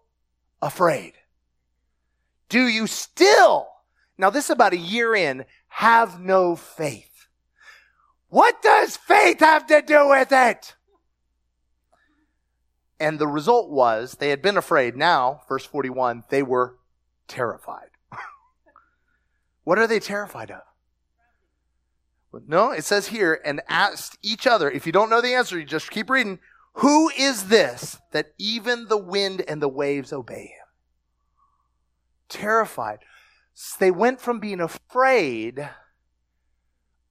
afraid? 0.61 1.15
Do 2.49 2.67
you 2.67 2.87
still, 2.87 3.69
now 4.17 4.31
this 4.31 4.47
is 4.47 4.51
about 4.51 4.73
a 4.73 4.79
year 4.79 5.15
in, 5.15 5.45
have 5.69 6.21
no 6.21 6.57
faith? 6.57 7.29
What 8.29 8.61
does 8.63 8.97
faith 8.97 9.41
have 9.41 9.67
to 9.69 9.81
do 9.81 10.09
with 10.09 10.33
it? 10.33 10.75
And 13.01 13.19
the 13.19 13.29
result 13.29 13.71
was 13.71 14.15
they 14.15 14.31
had 14.31 14.43
been 14.43 14.57
afraid. 14.57 14.97
Now, 14.97 15.43
verse 15.49 15.65
41, 15.65 16.25
they 16.31 16.43
were 16.43 16.77
terrified. 17.29 17.91
What 19.69 19.79
are 19.79 19.87
they 19.87 20.01
terrified 20.01 20.51
of? 20.51 20.63
No, 22.47 22.71
it 22.71 22.85
says 22.87 23.09
here, 23.09 23.39
and 23.45 23.61
asked 23.69 24.17
each 24.23 24.47
other. 24.47 24.71
If 24.71 24.87
you 24.87 24.93
don't 24.93 25.11
know 25.11 25.21
the 25.21 25.35
answer, 25.35 25.59
you 25.59 25.67
just 25.67 25.91
keep 25.91 26.09
reading. 26.09 26.39
Who 26.77 27.11
is 27.11 27.49
this 27.49 27.99
that 28.13 28.33
even 28.39 28.89
the 28.89 28.97
wind 28.97 29.45
and 29.47 29.61
the 29.61 29.69
waves 29.69 30.11
obey 30.11 30.55
him? 30.57 30.67
Terrified. 32.31 33.01
They 33.79 33.91
went 33.91 34.23
from 34.23 34.41
being 34.41 34.63
afraid 34.63 35.69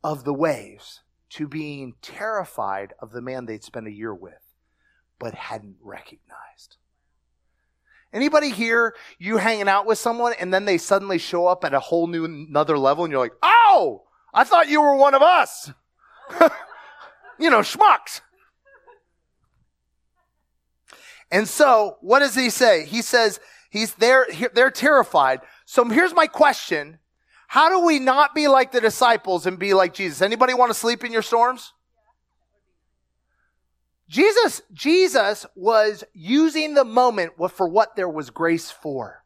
of 0.04 0.24
the 0.24 0.34
waves 0.34 1.02
to 1.34 1.48
being 1.48 1.94
terrified 2.02 2.92
of 3.00 3.12
the 3.12 3.22
man 3.22 3.46
they'd 3.46 3.64
spent 3.64 3.86
a 3.86 3.92
year 3.92 4.16
with, 4.16 4.56
but 5.20 5.36
hadn't 5.36 5.76
recognized. 5.80 6.78
Anybody 8.14 8.50
here, 8.52 8.96
you 9.20 9.38
hanging 9.38 9.68
out 9.68 9.86
with 9.86 9.98
someone 9.98 10.34
and 10.40 10.54
then 10.54 10.66
they 10.66 10.78
suddenly 10.78 11.18
show 11.18 11.46
up 11.48 11.66
at 11.66 11.74
a 11.74 11.80
whole 11.80 12.08
new 12.08 12.26
another 12.26 12.78
level 12.78 13.04
and 13.04 13.12
you're 13.12 13.22
like, 13.22 13.36
oh, 13.44 14.04
I 14.34 14.44
thought 14.44 14.70
you 14.70 14.82
were 14.82 14.96
one 14.96 15.14
of 15.14 15.22
us. 15.22 15.72
you 17.40 17.50
know, 17.50 17.60
schmucks. 17.60 18.22
And 21.30 21.48
so, 21.48 21.98
what 22.02 22.20
does 22.20 22.36
he 22.36 22.50
say? 22.50 22.86
He 22.86 23.02
says, 23.02 23.40
he's 23.70 23.94
there, 23.96 24.26
they're 24.54 24.72
terrified. 24.72 25.42
So 25.66 25.84
here's 25.86 26.14
my 26.14 26.28
question. 26.28 27.00
How 27.48 27.70
do 27.70 27.86
we 27.86 28.00
not 28.00 28.34
be 28.34 28.48
like 28.48 28.72
the 28.72 28.82
disciples 28.82 29.46
and 29.46 29.60
be 29.60 29.74
like 29.74 29.94
Jesus? 29.94 30.22
Anybody 30.22 30.54
want 30.54 30.70
to 30.70 30.78
sleep 30.78 31.04
in 31.04 31.12
your 31.12 31.22
storms? 31.22 31.74
Jesus, 34.10 34.62
Jesus 34.74 35.46
was 35.56 36.04
using 36.14 36.74
the 36.74 36.86
moment 36.86 37.34
for 37.52 37.68
what 37.68 37.96
there 37.96 38.10
was 38.10 38.30
grace 38.30 38.72
for. 38.72 39.24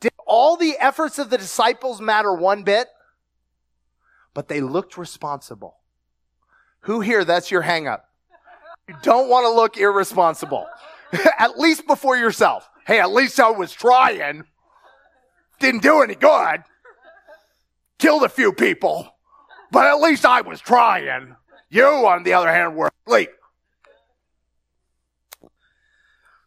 Did 0.00 0.12
all 0.26 0.56
the 0.56 0.76
efforts 0.78 1.18
of 1.18 1.30
the 1.30 1.38
disciples 1.38 2.00
matter 2.00 2.32
one 2.32 2.62
bit? 2.62 2.88
But 4.34 4.48
they 4.48 4.60
looked 4.60 4.96
responsible. 4.96 5.76
Who 6.80 7.00
here, 7.00 7.24
that's 7.24 7.50
your 7.50 7.62
hangup? 7.62 8.02
You 8.88 8.96
don't 9.02 9.28
want 9.28 9.44
to 9.44 9.50
look 9.50 9.76
irresponsible. 9.76 10.66
at 11.38 11.58
least 11.58 11.86
before 11.86 12.16
yourself. 12.16 12.68
Hey, 12.86 13.00
at 13.00 13.12
least 13.12 13.38
I 13.40 13.50
was 13.50 13.72
trying. 13.72 14.44
Didn't 15.58 15.82
do 15.82 16.02
any 16.02 16.14
good. 16.14 16.64
Killed 17.98 18.24
a 18.24 18.28
few 18.28 18.52
people. 18.52 19.14
But 19.70 19.86
at 19.86 20.00
least 20.00 20.24
I 20.24 20.40
was 20.40 20.60
trying. 20.60 21.36
You, 21.70 21.86
on 21.86 22.24
the 22.24 22.34
other 22.34 22.52
hand, 22.52 22.76
were 22.76 22.90
asleep. 23.06 23.30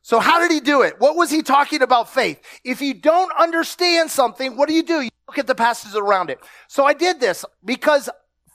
So 0.02 0.20
how 0.20 0.40
did 0.40 0.52
he 0.52 0.60
do 0.60 0.82
it? 0.82 1.00
What 1.00 1.16
was 1.16 1.32
he 1.32 1.42
talking 1.42 1.82
about 1.82 2.14
faith? 2.14 2.42
If 2.66 2.82
you 2.82 2.94
don't 2.94 3.32
understand 3.40 4.12
something, 4.12 4.58
what 4.58 4.68
do 4.68 4.76
you 4.76 4.84
do? 4.84 5.02
You 5.02 5.10
look 5.30 5.38
at 5.38 5.48
the 5.48 5.56
passages 5.56 5.96
around 5.96 6.30
it. 6.30 6.40
So 6.68 6.86
I 6.86 6.94
did 6.94 7.22
this 7.22 7.46
because 7.64 8.10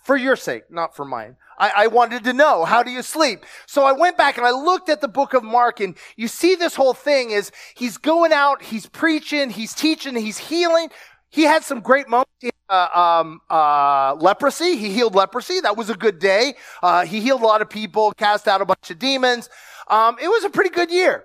for 0.05 0.15
your 0.15 0.37
sake, 0.37 0.71
not 0.71 0.95
for 0.95 1.07
mine. 1.07 1.37
I, 1.59 1.73
I, 1.77 1.87
wanted 1.89 2.23
to 2.25 2.33
know, 2.33 2.65
how 2.65 2.83
do 2.83 2.91
you 2.91 3.03
sleep? 3.03 3.45
So 3.67 3.85
I 3.85 3.93
went 3.93 4.17
back 4.17 4.37
and 4.37 4.47
I 4.47 4.51
looked 4.51 4.89
at 4.89 5.01
the 5.01 5.09
book 5.09 5.35
of 5.35 5.43
Mark 5.43 5.81
and 5.81 5.97
you 6.17 6.29
see 6.29 6.55
this 6.55 6.77
whole 6.77 6.95
thing 6.95 7.31
is 7.31 7.51
he's 7.75 7.97
going 7.97 8.33
out, 8.33 8.63
he's 8.63 8.87
preaching, 8.87 9.51
he's 9.51 9.75
teaching, 9.75 10.15
he's 10.17 10.39
healing. 10.39 10.91
He 11.31 11.43
had 11.43 11.65
some 11.65 11.81
great 11.81 12.09
moments. 12.09 12.29
Uh, 12.69 13.21
um, 13.23 13.41
uh, 13.49 14.15
leprosy. 14.21 14.77
He 14.77 14.91
healed 14.91 15.15
leprosy. 15.15 15.61
That 15.61 15.77
was 15.77 15.89
a 15.89 15.95
good 15.95 16.19
day. 16.19 16.55
Uh, 16.83 17.07
he 17.07 17.21
healed 17.21 17.41
a 17.41 17.47
lot 17.47 17.63
of 17.63 17.71
people, 17.71 18.13
cast 18.13 18.47
out 18.47 18.61
a 18.61 18.67
bunch 18.67 18.91
of 18.91 18.99
demons. 18.99 19.49
Um, 19.89 20.17
it 20.21 20.29
was 20.29 20.45
a 20.45 20.51
pretty 20.51 20.71
good 20.71 20.91
year. 20.91 21.25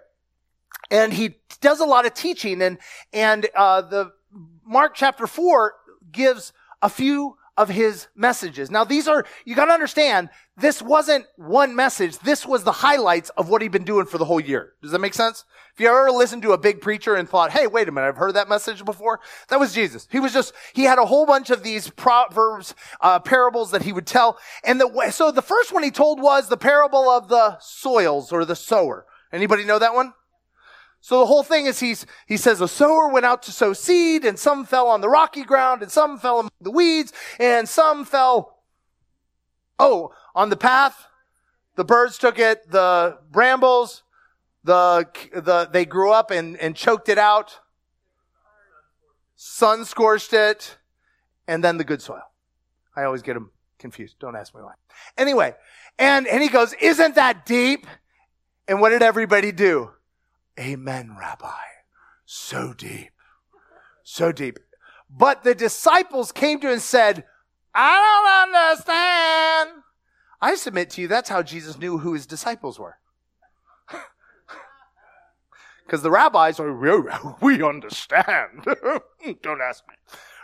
And 0.90 1.12
he 1.12 1.36
does 1.60 1.80
a 1.80 1.86
lot 1.86 2.06
of 2.06 2.14
teaching 2.14 2.62
and, 2.62 2.78
and, 3.12 3.48
uh, 3.56 3.82
the 3.82 4.12
Mark 4.66 4.96
chapter 4.96 5.28
four 5.28 5.74
gives 6.12 6.54
a 6.82 6.90
few 6.90 7.38
of 7.58 7.70
his 7.70 8.08
messages. 8.16 8.72
Now 8.72 8.84
these 8.84 9.08
are, 9.08 9.26
you 9.46 9.56
gotta 9.56 9.72
understand, 9.72 10.30
this 10.58 10.82
wasn't 10.82 11.26
one 11.36 11.76
message. 11.76 12.18
This 12.20 12.46
was 12.46 12.64
the 12.64 12.72
highlights 12.72 13.30
of 13.32 13.50
what 13.50 13.62
he'd 13.62 13.72
been 13.72 13.84
doing 13.84 14.06
for 14.06 14.18
the 14.18 14.26
whole 14.26 14.40
year. 14.40 14.74
Does 14.82 14.92
that 14.92 15.00
make 15.00 15.14
sense? 15.14 15.46
If 15.74 15.80
you 15.80 15.88
ever 15.88 16.12
listened 16.12 16.44
to 16.44 16.52
a 16.52 16.58
big 16.58 16.82
preacher 16.82 17.16
and 17.16 17.28
thought, 17.28 17.50
hey, 17.50 17.66
wait 17.66 17.88
a 17.88 17.92
minute, 17.92 18.08
I've 18.08 18.18
heard 18.18 18.36
that 18.36 18.48
message 18.48 18.86
before. 18.86 19.20
That 19.50 19.60
was 19.60 19.74
Jesus. 19.74 20.08
He 20.12 20.20
was 20.20 20.32
just, 20.32 20.54
he 20.74 20.84
had 20.84 21.00
a 21.00 21.06
whole 21.06 21.26
bunch 21.26 21.50
of 21.50 21.64
these 21.64 21.90
proverbs, 21.90 22.76
uh, 23.02 23.20
parables 23.20 23.72
that 23.72 23.82
he 23.82 23.92
would 23.92 24.06
tell. 24.06 24.38
And 24.64 24.80
the, 24.80 25.10
so 25.10 25.32
the 25.32 25.42
first 25.42 25.74
one 25.74 25.82
he 25.82 25.90
told 25.90 26.22
was 26.22 26.48
the 26.48 26.58
parable 26.58 27.10
of 27.10 27.28
the 27.28 27.58
soils 27.60 28.32
or 28.32 28.46
the 28.46 28.56
sower. 28.56 29.08
Anybody 29.32 29.66
know 29.66 29.80
that 29.80 29.96
one? 29.96 30.14
So 31.02 31.20
the 31.20 31.26
whole 31.26 31.42
thing 31.42 31.66
is 31.66 31.80
he's, 31.80 32.06
he 32.28 32.38
says 32.38 32.62
a 32.62 32.68
sower 32.68 33.10
went 33.10 33.26
out 33.26 33.42
to 33.44 33.52
sow 33.52 33.74
seed 33.74 34.24
and 34.24 34.38
some 34.38 34.66
fell 34.66 34.88
on 34.88 35.02
the 35.02 35.10
rocky 35.10 35.44
ground 35.44 35.82
and 35.82 35.92
some 35.92 36.20
fell 36.20 36.40
among 36.40 36.52
the 36.62 36.72
weeds 36.72 37.12
and 37.40 37.68
some 37.68 38.06
fell, 38.06 38.60
oh, 39.80 40.14
on 40.36 40.52
the 40.52 40.56
path. 40.56 41.08
The 41.76 41.84
birds 41.84 42.20
took 42.20 42.38
it, 42.38 42.70
the 42.70 43.18
brambles, 43.32 44.04
the, 44.64 45.08
the, 45.34 45.70
they 45.72 45.86
grew 45.86 46.12
up 46.12 46.32
and, 46.32 46.58
and 46.58 46.76
choked 46.76 47.10
it 47.10 47.18
out. 47.18 47.60
Sun 49.36 49.86
scorched 49.86 50.34
it 50.34 50.78
and 51.48 51.64
then 51.64 51.78
the 51.78 51.84
good 51.84 52.02
soil. 52.02 52.24
I 52.96 53.04
always 53.04 53.22
get 53.22 53.34
them 53.34 53.52
confused. 53.80 54.16
Don't 54.20 54.36
ask 54.36 54.56
me 54.56 54.62
why. 54.62 54.74
Anyway, 55.18 55.54
and, 56.00 56.28
and 56.28 56.42
he 56.42 56.50
goes, 56.50 56.74
isn't 56.82 57.16
that 57.16 57.46
deep? 57.46 57.86
And 58.68 58.80
what 58.80 58.90
did 58.90 59.02
everybody 59.02 59.52
do? 59.52 59.92
Amen, 60.60 61.16
Rabbi. 61.20 61.50
So 62.26 62.74
deep. 62.74 63.12
So 64.04 64.32
deep. 64.32 64.60
But 65.10 65.44
the 65.44 65.56
disciples 65.56 66.32
came 66.32 66.60
to 66.62 66.68
him 66.68 66.74
and 66.74 66.82
said, 66.82 67.26
I 67.76 68.46
don't 68.46 68.56
understand. 68.56 69.84
I 70.42 70.56
submit 70.56 70.90
to 70.92 71.02
you, 71.02 71.08
that's 71.08 71.30
how 71.30 71.42
Jesus 71.42 71.78
knew 71.78 71.98
who 71.98 72.14
his 72.14 72.26
disciples 72.26 72.80
were. 72.80 72.98
Because 75.86 76.02
the 76.02 76.12
rabbis 76.12 76.60
are, 76.60 76.74
we 77.42 77.64
understand. 77.64 78.66
don't 79.42 79.62
ask 79.62 79.84
me. 79.88 79.96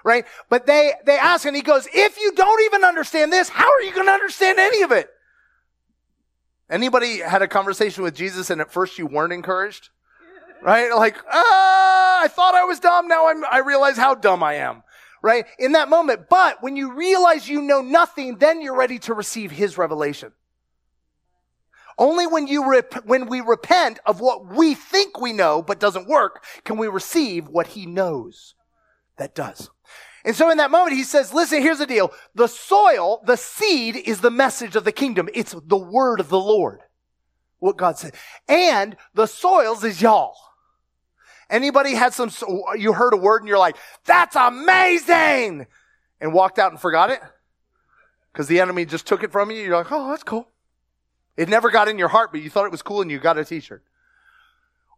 Right? 0.03 0.25
But 0.49 0.65
they, 0.65 0.93
they 1.05 1.17
ask 1.17 1.45
and 1.45 1.55
he 1.55 1.61
goes, 1.61 1.87
if 1.93 2.19
you 2.19 2.33
don't 2.33 2.63
even 2.65 2.83
understand 2.83 3.33
this, 3.33 3.49
how 3.49 3.69
are 3.69 3.81
you 3.81 3.93
going 3.93 4.07
to 4.07 4.13
understand 4.13 4.59
any 4.59 4.81
of 4.81 4.91
it? 4.91 5.09
Anybody 6.69 7.17
had 7.17 7.41
a 7.41 7.47
conversation 7.47 8.03
with 8.03 8.15
Jesus 8.15 8.49
and 8.49 8.61
at 8.61 8.71
first 8.71 8.97
you 8.97 9.07
weren't 9.07 9.33
encouraged? 9.33 9.89
right? 10.61 10.93
Like, 10.93 11.17
ah, 11.31 12.21
I 12.21 12.27
thought 12.27 12.55
I 12.55 12.65
was 12.65 12.79
dumb. 12.79 13.07
Now 13.07 13.29
I'm, 13.29 13.43
I 13.49 13.59
realize 13.59 13.97
how 13.97 14.15
dumb 14.15 14.43
I 14.43 14.55
am, 14.55 14.83
right? 15.21 15.45
In 15.57 15.73
that 15.73 15.89
moment. 15.89 16.29
But 16.29 16.61
when 16.61 16.75
you 16.75 16.93
realize 16.93 17.47
you 17.47 17.61
know 17.61 17.81
nothing, 17.81 18.37
then 18.37 18.61
you're 18.61 18.77
ready 18.77 18.99
to 18.99 19.13
receive 19.13 19.51
his 19.51 19.77
revelation. 19.77 20.31
Only 21.99 22.25
when 22.25 22.47
you 22.47 22.67
rep- 22.67 23.05
when 23.05 23.27
we 23.27 23.41
repent 23.41 23.99
of 24.05 24.21
what 24.21 24.47
we 24.47 24.73
think 24.73 25.19
we 25.19 25.33
know 25.33 25.61
but 25.61 25.81
doesn't 25.81 26.07
work 26.07 26.43
can 26.63 26.77
we 26.77 26.87
receive 26.87 27.49
what 27.49 27.67
he 27.67 27.85
knows 27.85 28.55
that 29.17 29.35
does. 29.35 29.69
And 30.23 30.35
so 30.35 30.49
in 30.49 30.57
that 30.57 30.71
moment, 30.71 30.95
he 30.95 31.03
says, 31.03 31.33
listen, 31.33 31.61
here's 31.61 31.79
the 31.79 31.85
deal. 31.85 32.11
The 32.35 32.47
soil, 32.47 33.21
the 33.25 33.35
seed 33.35 33.95
is 33.95 34.21
the 34.21 34.31
message 34.31 34.75
of 34.75 34.85
the 34.85 34.91
kingdom. 34.91 35.29
It's 35.33 35.55
the 35.65 35.77
word 35.77 36.19
of 36.19 36.29
the 36.29 36.39
Lord. 36.39 36.79
What 37.59 37.77
God 37.77 37.97
said. 37.97 38.15
And 38.47 38.95
the 39.13 39.25
soils 39.25 39.83
is 39.83 40.01
y'all. 40.01 40.35
Anybody 41.49 41.95
had 41.95 42.13
some, 42.13 42.31
you 42.77 42.93
heard 42.93 43.13
a 43.13 43.17
word 43.17 43.41
and 43.41 43.49
you're 43.49 43.57
like, 43.57 43.75
that's 44.05 44.35
amazing! 44.35 45.65
And 46.21 46.33
walked 46.33 46.59
out 46.59 46.71
and 46.71 46.79
forgot 46.79 47.09
it? 47.09 47.19
Because 48.31 48.47
the 48.47 48.59
enemy 48.59 48.85
just 48.85 49.07
took 49.07 49.23
it 49.23 49.31
from 49.31 49.51
you. 49.51 49.57
You're 49.57 49.77
like, 49.77 49.91
oh, 49.91 50.09
that's 50.09 50.23
cool. 50.23 50.47
It 51.39 51.47
never 51.47 51.71
got 51.71 51.87
in 51.87 51.97
your 51.97 52.09
heart, 52.09 52.33
but 52.33 52.41
you 52.41 52.49
thought 52.49 52.65
it 52.65 52.71
was 52.71 52.81
cool 52.81 53.01
and 53.01 53.09
you 53.09 53.17
got 53.17 53.37
a 53.37 53.45
t-shirt. 53.45 53.81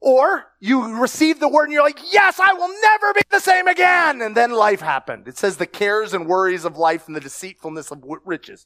Or 0.02 0.48
you 0.60 1.00
received 1.00 1.40
the 1.40 1.48
word 1.48 1.66
and 1.66 1.74
you're 1.74 1.84
like, 1.84 2.00
yes, 2.12 2.40
I 2.40 2.54
will 2.54 2.74
never 2.82 3.14
be 3.14 3.22
the 3.30 3.40
same 3.40 3.68
again. 3.68 4.24
And 4.24 4.36
then 4.36 4.50
life 4.50 4.82
happened. 4.82 5.28
It 5.28 5.38
says 5.38 5.58
the 5.58 5.68
cares 5.68 6.16
and 6.16 6.26
worries 6.26 6.66
of 6.66 6.78
life 6.78 7.06
and 7.06 7.16
the 7.16 7.20
deceitfulness 7.20 7.92
of 7.92 8.04
riches. 8.26 8.66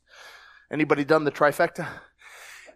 Anybody 0.72 1.04
done 1.04 1.26
the 1.26 1.34
trifecta? 1.34 1.86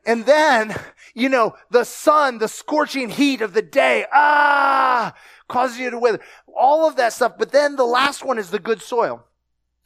And 0.06 0.25
then, 0.25 0.75
you 1.13 1.29
know, 1.29 1.56
the 1.72 1.86
sun, 1.86 2.39
the 2.39 2.50
scorching 2.50 3.10
heat 3.10 3.39
of 3.39 3.53
the 3.53 3.62
day, 3.62 4.06
ah, 4.12 5.13
causes 5.48 5.79
you 5.79 5.91
to 5.91 5.98
wither. 5.98 6.20
All 6.53 6.86
of 6.86 6.98
that 6.98 7.13
stuff. 7.13 7.38
But 7.39 7.53
then 7.53 7.77
the 7.77 7.86
last 7.86 8.25
one 8.25 8.38
is 8.38 8.50
the 8.50 8.60
good 8.60 8.82
soil. 8.82 9.24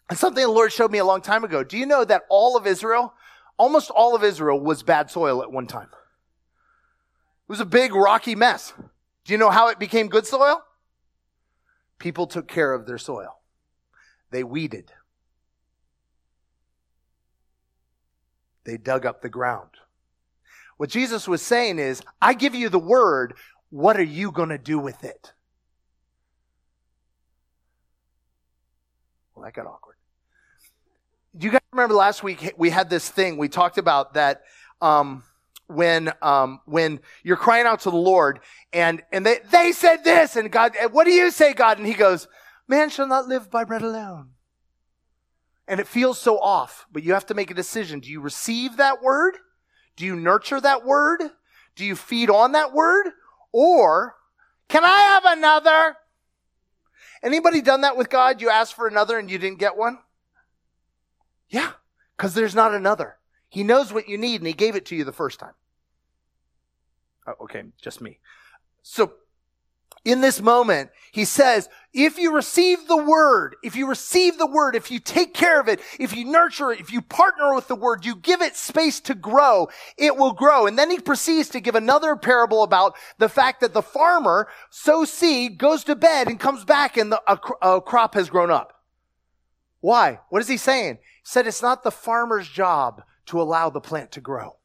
And 0.09 0.17
something 0.17 0.43
the 0.43 0.51
Lord 0.51 0.73
showed 0.73 0.91
me 0.91 0.97
a 0.97 1.05
long 1.05 1.21
time 1.21 1.43
ago. 1.43 1.63
Do 1.63 1.77
you 1.77 1.85
know 1.85 2.03
that 2.03 2.23
all 2.29 2.57
of 2.57 2.65
Israel, 2.65 3.13
almost 3.63 3.89
all 3.89 4.13
of 4.13 4.25
Israel 4.25 4.59
was 4.59 4.83
bad 4.83 5.09
soil 5.09 5.41
at 5.41 5.49
one 5.49 5.67
time? 5.67 5.87
It 5.93 7.47
was 7.47 7.61
a 7.61 7.65
big 7.65 7.95
rocky 7.95 8.35
mess. 8.35 8.73
Do 9.23 9.31
you 9.31 9.37
know 9.37 9.49
how 9.49 9.69
it 9.69 9.79
became 9.79 10.09
good 10.09 10.27
soil? 10.27 10.61
People 11.97 12.27
took 12.27 12.49
care 12.49 12.73
of 12.73 12.85
their 12.85 12.97
soil. 12.97 13.39
They 14.31 14.43
weeded. 14.43 14.91
They 18.65 18.75
dug 18.75 19.05
up 19.05 19.21
the 19.21 19.29
ground. 19.29 19.69
What 20.75 20.89
Jesus 20.89 21.25
was 21.25 21.41
saying 21.41 21.79
is, 21.79 22.01
I 22.21 22.33
give 22.33 22.53
you 22.53 22.67
the 22.67 22.79
word. 22.79 23.33
What 23.69 23.95
are 23.95 24.03
you 24.03 24.31
going 24.31 24.49
to 24.49 24.57
do 24.57 24.77
with 24.77 25.05
it? 25.05 25.31
Well, 29.33 29.45
that 29.45 29.53
got 29.53 29.67
awkward. 29.67 29.92
Do 31.35 31.47
you 31.47 31.51
guys 31.51 31.61
remember 31.71 31.95
last 31.95 32.21
week 32.21 32.53
we 32.57 32.69
had 32.69 32.89
this 32.89 33.09
thing 33.09 33.37
we 33.37 33.49
talked 33.49 33.79
about 33.79 34.13
that 34.13 34.43
um, 34.81 35.23
when 35.65 36.13
um, 36.21 36.59
when 36.65 36.99
you're 37.23 37.37
crying 37.37 37.65
out 37.65 37.81
to 37.81 37.89
the 37.89 37.97
Lord 37.97 38.39
and 38.71 39.01
and 39.11 39.25
they 39.25 39.39
they 39.51 39.71
said 39.71 40.03
this 40.03 40.35
and 40.35 40.51
God, 40.51 40.75
what 40.91 41.05
do 41.05 41.11
you 41.11 41.31
say, 41.31 41.53
God? 41.53 41.79
And 41.79 41.87
He 41.87 41.93
goes, 41.93 42.27
"Man 42.67 42.89
shall 42.91 43.07
not 43.07 43.27
live 43.27 43.49
by 43.49 43.63
bread 43.63 43.81
alone." 43.81 44.29
And 45.67 45.79
it 45.79 45.87
feels 45.87 46.19
so 46.19 46.37
off, 46.39 46.85
but 46.91 47.03
you 47.03 47.13
have 47.13 47.25
to 47.27 47.33
make 47.33 47.49
a 47.49 47.55
decision. 47.55 47.99
Do 47.99 48.11
you 48.11 48.21
receive 48.21 48.77
that 48.77 49.01
word? 49.01 49.37
Do 49.95 50.05
you 50.05 50.15
nurture 50.15 50.61
that 50.61 50.85
word? 50.85 51.21
Do 51.75 51.85
you 51.85 51.95
feed 51.95 52.29
on 52.29 52.51
that 52.51 52.73
word? 52.73 53.07
Or 53.51 54.15
can 54.67 54.83
I 54.83 54.97
have 54.97 55.25
another? 55.25 55.95
Anybody 57.23 57.61
done 57.61 57.81
that 57.81 57.97
with 57.97 58.09
God? 58.09 58.41
You 58.41 58.49
asked 58.49 58.75
for 58.75 58.87
another 58.87 59.17
and 59.17 59.31
you 59.31 59.37
didn't 59.37 59.59
get 59.59 59.77
one? 59.77 59.99
Yeah, 61.53 61.73
because 62.17 62.33
there's 62.33 62.55
not 62.55 62.73
another. 62.73 63.17
He 63.47 63.63
knows 63.63 63.93
what 63.93 64.09
you 64.09 64.17
need 64.17 64.41
and 64.41 64.47
he 64.47 64.53
gave 64.53 64.75
it 64.75 64.87
to 64.87 64.95
you 64.95 65.03
the 65.03 65.11
first 65.11 65.39
time. 65.39 65.53
Oh, 67.27 67.35
okay, 67.43 67.63
just 67.79 68.01
me. 68.01 68.17
So 68.81 69.13
in 70.03 70.21
this 70.21 70.41
moment, 70.41 70.89
he 71.11 71.25
says, 71.25 71.69
if 71.93 72.17
you 72.17 72.33
receive 72.33 72.87
the 72.87 72.97
word, 72.97 73.55
if 73.63 73.75
you 73.75 73.87
receive 73.87 74.39
the 74.39 74.47
word, 74.47 74.75
if 74.75 74.89
you 74.89 74.99
take 74.99 75.35
care 75.35 75.61
of 75.61 75.67
it, 75.67 75.79
if 75.99 76.15
you 76.15 76.25
nurture 76.25 76.71
it, 76.71 76.79
if 76.79 76.91
you 76.91 77.03
partner 77.03 77.53
with 77.53 77.67
the 77.67 77.75
word, 77.75 78.03
you 78.03 78.15
give 78.15 78.41
it 78.41 78.55
space 78.55 78.99
to 79.01 79.13
grow, 79.13 79.69
it 79.95 80.17
will 80.17 80.33
grow. 80.33 80.65
And 80.65 80.77
then 80.77 80.89
he 80.89 80.97
proceeds 80.97 81.49
to 81.49 81.59
give 81.59 81.75
another 81.75 82.15
parable 82.15 82.63
about 82.63 82.95
the 83.19 83.29
fact 83.29 83.61
that 83.61 83.73
the 83.73 83.83
farmer 83.83 84.47
sows 84.71 85.13
seed, 85.13 85.59
goes 85.59 85.83
to 85.83 85.95
bed, 85.95 86.27
and 86.27 86.39
comes 86.39 86.65
back 86.65 86.97
and 86.97 87.11
the, 87.11 87.21
a, 87.27 87.39
a 87.75 87.79
crop 87.79 88.15
has 88.15 88.31
grown 88.31 88.49
up. 88.49 88.82
Why? 89.83 90.21
What 90.29 90.41
is 90.41 90.47
he 90.47 90.55
saying? 90.55 90.99
He 91.01 91.25
said 91.25 91.45
it's 91.45 91.61
not 91.61 91.83
the 91.83 91.91
farmer's 91.91 92.47
job 92.47 93.03
to 93.25 93.41
allow 93.41 93.69
the 93.69 93.81
plant 93.81 94.13
to 94.13 94.21
grow. 94.21 94.55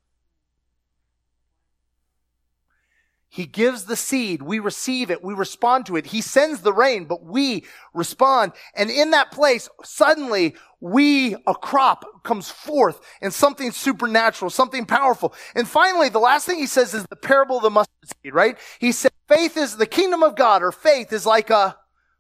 He 3.29 3.45
gives 3.45 3.87
the 3.87 3.97
seed. 3.97 4.43
We 4.43 4.61
receive 4.61 5.11
it. 5.11 5.25
We 5.25 5.35
respond 5.35 5.87
to 5.87 5.97
it. 5.97 6.07
He 6.07 6.21
sends 6.21 6.61
the 6.61 6.73
rain, 6.73 7.07
but 7.07 7.25
we 7.25 7.65
respond. 7.93 8.53
And 8.77 8.91
in 8.91 9.11
that 9.11 9.33
place, 9.33 9.69
suddenly 9.83 10.55
we, 10.79 11.35
a 11.49 11.55
crop 11.57 12.23
comes 12.23 12.49
forth 12.49 13.01
and 13.21 13.35
something 13.35 13.73
supernatural, 13.73 14.53
something 14.53 14.87
powerful. 14.87 15.35
And 15.57 15.67
finally, 15.67 16.11
the 16.11 16.21
last 16.21 16.47
thing 16.47 16.61
he 16.61 16.67
says 16.67 16.95
is 16.95 17.05
the 17.11 17.17
parable 17.17 17.57
of 17.57 17.65
the 17.65 17.71
mustard 17.71 18.09
seed, 18.23 18.35
right? 18.35 18.57
He 18.79 18.93
said, 18.93 19.11
faith 19.27 19.57
is 19.57 19.79
the 19.79 19.87
kingdom 19.87 20.23
of 20.23 20.37
God 20.37 20.63
or 20.63 20.71
faith 20.71 21.13
is 21.13 21.27
like 21.27 21.51
a 21.51 21.77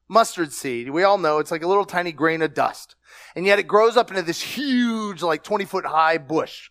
mustard 0.08 0.52
seed. 0.52 0.90
We 0.90 1.04
all 1.04 1.18
know 1.18 1.38
it's 1.38 1.52
like 1.52 1.62
a 1.62 1.68
little 1.68 1.84
tiny 1.84 2.12
grain 2.12 2.42
of 2.42 2.54
dust. 2.54 2.96
And 3.38 3.46
yet 3.46 3.60
it 3.60 3.68
grows 3.68 3.96
up 3.96 4.10
into 4.10 4.22
this 4.22 4.42
huge, 4.42 5.22
like 5.22 5.44
20 5.44 5.64
foot 5.64 5.86
high 5.86 6.18
bush. 6.18 6.70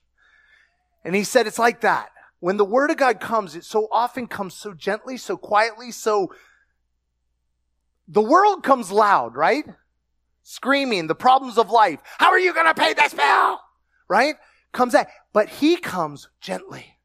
And 1.05 1.15
he 1.15 1.23
said, 1.23 1.47
it's 1.47 1.57
like 1.57 1.79
that. 1.79 2.09
When 2.41 2.57
the 2.57 2.65
word 2.65 2.91
of 2.91 2.97
God 2.97 3.21
comes, 3.21 3.55
it 3.55 3.63
so 3.63 3.87
often 3.89 4.27
comes 4.27 4.53
so 4.53 4.73
gently, 4.73 5.15
so 5.15 5.37
quietly, 5.37 5.91
so 5.91 6.33
the 8.05 8.21
world 8.21 8.63
comes 8.63 8.91
loud, 8.91 9.33
right? 9.33 9.63
Screaming 10.43 11.07
the 11.07 11.15
problems 11.15 11.57
of 11.57 11.69
life. 11.69 12.01
How 12.17 12.31
are 12.31 12.39
you 12.39 12.53
going 12.53 12.65
to 12.65 12.73
pay 12.73 12.93
this 12.93 13.13
bill? 13.13 13.61
Right? 14.09 14.35
Comes 14.73 14.91
that, 14.91 15.07
but 15.31 15.47
he 15.47 15.77
comes 15.77 16.27
gently. 16.41 16.96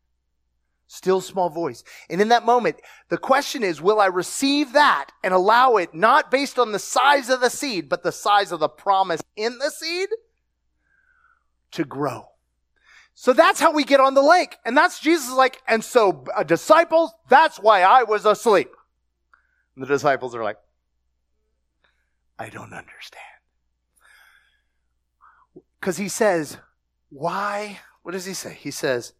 Still 0.92 1.22
small 1.22 1.48
voice. 1.48 1.82
And 2.10 2.20
in 2.20 2.28
that 2.28 2.44
moment, 2.44 2.76
the 3.08 3.16
question 3.16 3.62
is, 3.62 3.80
will 3.80 3.98
I 3.98 4.08
receive 4.08 4.74
that 4.74 5.08
and 5.24 5.32
allow 5.32 5.76
it 5.76 5.94
not 5.94 6.30
based 6.30 6.58
on 6.58 6.72
the 6.72 6.78
size 6.78 7.30
of 7.30 7.40
the 7.40 7.48
seed, 7.48 7.88
but 7.88 8.02
the 8.02 8.12
size 8.12 8.52
of 8.52 8.60
the 8.60 8.68
promise 8.68 9.22
in 9.34 9.56
the 9.56 9.70
seed 9.70 10.10
to 11.70 11.86
grow? 11.86 12.26
So 13.14 13.32
that's 13.32 13.58
how 13.58 13.72
we 13.72 13.84
get 13.84 14.00
on 14.00 14.12
the 14.12 14.20
lake. 14.20 14.58
And 14.66 14.76
that's 14.76 15.00
Jesus 15.00 15.32
like, 15.32 15.62
and 15.66 15.82
so 15.82 16.26
uh, 16.36 16.42
disciples, 16.42 17.14
that's 17.26 17.58
why 17.58 17.80
I 17.80 18.02
was 18.02 18.26
asleep. 18.26 18.70
And 19.74 19.82
the 19.82 19.88
disciples 19.88 20.34
are 20.34 20.44
like, 20.44 20.58
I 22.38 22.50
don't 22.50 22.74
understand. 22.74 23.24
Because 25.80 25.96
he 25.96 26.10
says, 26.10 26.58
why? 27.08 27.80
What 28.02 28.12
does 28.12 28.26
he 28.26 28.34
say? 28.34 28.52
He 28.52 28.70
says, 28.70 29.14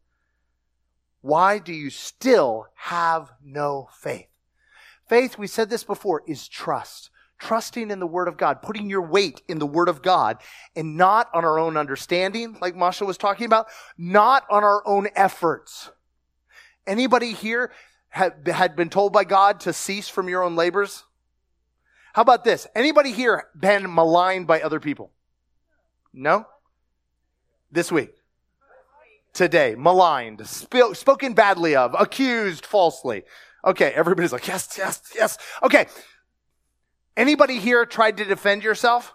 why 1.23 1.59
do 1.59 1.73
you 1.73 1.89
still 1.89 2.67
have 2.75 3.33
no 3.43 3.89
faith? 3.93 4.27
Faith, 5.09 5.39
we 5.39 5.47
said 5.47 5.71
this 5.71 5.85
before, 5.85 6.23
is 6.27 6.47
trust 6.47 7.11
trusting 7.43 7.91
in 7.91 7.99
the 7.99 8.07
Word 8.07 8.29
of 8.29 8.37
God, 8.37 8.63
putting 8.63 8.89
your 8.89 9.03
weight 9.03 9.43
in 9.49 9.59
the 9.59 9.67
Word 9.67 9.89
of 9.89 10.01
God, 10.01 10.39
and 10.77 10.97
not 10.97 11.29
on 11.35 11.45
our 11.45 11.59
own 11.59 11.77
understanding, 11.77 12.57
like 12.61 12.77
Masha 12.77 13.05
was 13.05 13.19
talking 13.19 13.47
about, 13.47 13.67
not 13.99 14.45
on 14.49 14.63
our 14.63 14.87
own 14.87 15.09
efforts. 15.17 15.91
Anybody 16.87 17.33
here 17.33 17.73
had, 18.11 18.47
had 18.47 18.77
been 18.77 18.91
told 18.91 19.13
by 19.13 19.25
God 19.25 19.59
to 19.61 19.73
cease 19.73 20.09
from 20.09 20.29
your 20.29 20.45
own 20.45 20.55
labors? 20.55 21.03
How 22.13 22.23
about 22.23 22.45
this? 22.45 22.69
Anybody 22.77 23.11
here 23.11 23.49
been 23.59 23.93
maligned 23.93 24.47
by 24.47 24.61
other 24.61 24.79
people? 24.79 25.11
No? 26.13 26.47
This 27.73 27.91
week. 27.91 28.13
Today. 29.33 29.75
Maligned. 29.77 30.47
Sp- 30.47 30.95
spoken 30.95 31.35
badly 31.35 31.75
of. 31.77 31.95
Accused 31.99 32.67
falsely. 32.67 33.23
Okay, 33.65 33.93
everybody's 33.93 34.33
like, 34.33 34.49
yes, 34.49 34.75
yes, 34.77 35.01
yes. 35.15 35.39
Okay, 35.63 35.87
Anybody 37.17 37.59
here 37.59 37.85
tried 37.85 38.17
to 38.19 38.25
defend 38.25 38.65
yourself? 38.65 39.15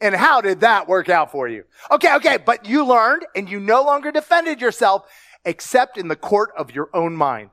And 0.00 0.14
how 0.14 0.40
did 0.40 0.60
that 0.60 0.88
work 0.88 1.08
out 1.08 1.32
for 1.32 1.48
you? 1.48 1.64
Okay, 1.90 2.14
okay, 2.16 2.36
but 2.36 2.66
you 2.66 2.84
learned 2.84 3.26
and 3.34 3.48
you 3.48 3.58
no 3.58 3.82
longer 3.82 4.12
defended 4.12 4.60
yourself 4.60 5.08
except 5.44 5.96
in 5.96 6.08
the 6.08 6.16
court 6.16 6.50
of 6.56 6.74
your 6.74 6.90
own 6.92 7.16
mind. 7.16 7.50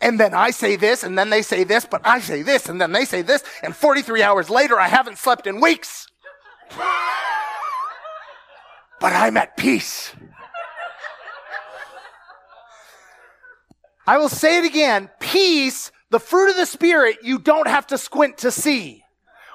And 0.00 0.18
then 0.18 0.34
I 0.34 0.50
say 0.50 0.76
this, 0.76 1.04
and 1.04 1.16
then 1.16 1.30
they 1.30 1.42
say 1.42 1.64
this, 1.64 1.84
but 1.84 2.00
I 2.04 2.20
say 2.20 2.42
this, 2.42 2.68
and 2.68 2.80
then 2.80 2.92
they 2.92 3.04
say 3.04 3.22
this, 3.22 3.44
and 3.62 3.74
43 3.74 4.22
hours 4.22 4.50
later, 4.50 4.78
I 4.78 4.88
haven't 4.88 5.18
slept 5.18 5.46
in 5.46 5.60
weeks. 5.60 6.08
but 9.04 9.12
I'm 9.12 9.36
at 9.36 9.54
peace. 9.58 10.14
I 14.06 14.16
will 14.16 14.30
say 14.30 14.56
it 14.56 14.64
again. 14.64 15.10
Peace 15.20 15.92
the 16.08 16.18
fruit 16.18 16.48
of 16.48 16.56
the 16.56 16.64
Spirit, 16.64 17.18
you 17.22 17.38
don't 17.38 17.68
have 17.68 17.86
to 17.88 17.98
squint 17.98 18.38
to 18.38 18.50
see. 18.50 19.04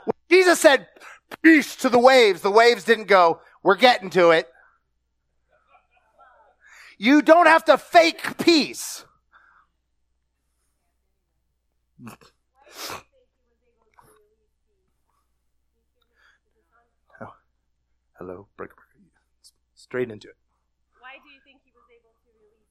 When 0.05 0.13
Jesus 0.29 0.59
said, 0.59 0.87
peace 1.41 1.75
to 1.77 1.89
the 1.89 1.97
waves, 1.97 2.41
the 2.41 2.51
waves 2.51 2.83
didn't 2.83 3.07
go, 3.07 3.41
we're 3.63 3.75
getting 3.75 4.11
to 4.11 4.29
it. 4.29 4.47
You 6.99 7.23
don't 7.23 7.47
have 7.47 7.65
to 7.65 7.79
fake 7.79 8.37
peace. 8.37 9.03
Oh, 17.19 17.33
hello, 18.19 18.47
break, 18.55 18.69
straight 19.89 20.11
into 20.11 20.27
it. 20.27 20.35
Why 20.99 21.13
do 21.23 21.29
you 21.33 21.39
think 21.43 21.61
he 21.65 21.71
was 21.73 21.83
able 21.89 22.13
to 22.13 22.29
release? 22.37 22.69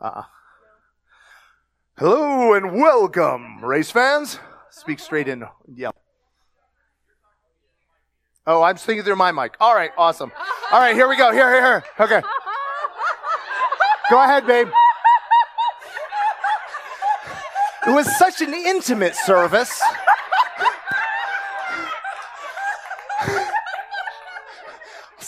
Uh-uh. 0.00 0.24
Hello 1.98 2.54
and 2.54 2.72
welcome, 2.72 3.62
race 3.62 3.90
fans. 3.90 4.38
Speak 4.70 4.98
straight 4.98 5.28
in. 5.28 5.44
Yeah. 5.74 5.90
Oh, 8.46 8.62
I'm 8.62 8.78
speaking 8.78 9.02
through 9.02 9.16
my 9.16 9.30
mic. 9.30 9.56
All 9.60 9.74
right, 9.74 9.90
awesome. 9.98 10.32
All 10.72 10.80
right, 10.80 10.94
here 10.94 11.06
we 11.06 11.18
go. 11.18 11.32
Here, 11.32 11.52
here, 11.52 11.62
here. 11.62 11.84
Okay. 12.00 12.22
Go 14.10 14.24
ahead, 14.24 14.46
babe. 14.46 14.68
It 17.86 17.90
was 17.90 18.06
such 18.18 18.40
an 18.40 18.54
intimate 18.54 19.16
service. 19.16 19.82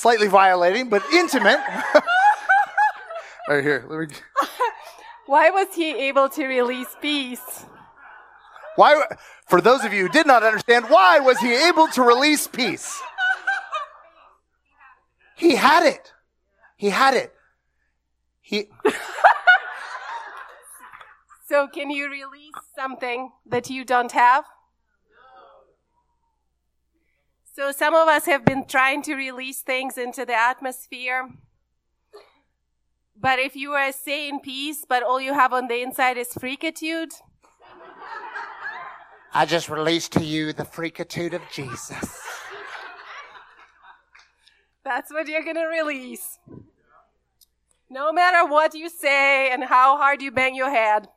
Slightly 0.06 0.28
violating, 0.28 0.88
but 0.88 1.02
intimate. 1.12 1.58
right 3.48 3.60
here. 3.60 3.84
Let 3.88 4.08
me. 4.08 4.14
Why 5.26 5.50
was 5.50 5.74
he 5.74 5.90
able 6.06 6.28
to 6.28 6.46
release 6.46 6.94
peace? 7.02 7.66
Why? 8.76 9.02
For 9.48 9.60
those 9.60 9.84
of 9.84 9.92
you 9.92 10.02
who 10.02 10.08
did 10.08 10.24
not 10.24 10.44
understand, 10.44 10.84
why 10.84 11.18
was 11.18 11.40
he 11.40 11.52
able 11.52 11.88
to 11.88 12.02
release 12.02 12.46
peace? 12.46 13.02
He 15.36 15.56
had 15.56 15.84
it. 15.84 16.12
He 16.76 16.90
had 16.90 17.14
it. 17.14 17.34
He. 18.40 18.68
So 21.48 21.68
can 21.68 21.90
you 21.90 22.10
release 22.10 22.54
something 22.76 23.30
that 23.46 23.70
you 23.70 23.84
don't 23.84 24.10
have? 24.10 24.44
So 27.56 27.72
some 27.72 27.94
of 27.94 28.06
us 28.06 28.26
have 28.26 28.44
been 28.44 28.66
trying 28.66 29.00
to 29.04 29.14
release 29.14 29.62
things 29.62 29.96
into 29.96 30.26
the 30.26 30.34
atmosphere. 30.34 31.30
But 33.18 33.38
if 33.38 33.56
you 33.56 33.72
are 33.72 33.92
saying 33.92 34.40
peace, 34.40 34.84
but 34.86 35.02
all 35.02 35.18
you 35.18 35.32
have 35.32 35.54
on 35.54 35.66
the 35.66 35.80
inside 35.80 36.18
is 36.18 36.28
freakitude, 36.34 37.14
I 39.32 39.46
just 39.46 39.70
released 39.70 40.12
to 40.12 40.22
you 40.22 40.52
the 40.52 40.64
freakitude 40.64 41.32
of 41.32 41.40
Jesus. 41.50 42.20
that's 44.84 45.10
what 45.10 45.26
you're 45.26 45.42
going 45.42 45.56
to 45.56 45.64
release. 45.64 46.38
No 47.88 48.12
matter 48.12 48.46
what 48.46 48.74
you 48.74 48.90
say 48.90 49.50
and 49.50 49.64
how 49.64 49.96
hard 49.96 50.20
you 50.20 50.30
bang 50.30 50.54
your 50.54 50.70
head, 50.70 51.08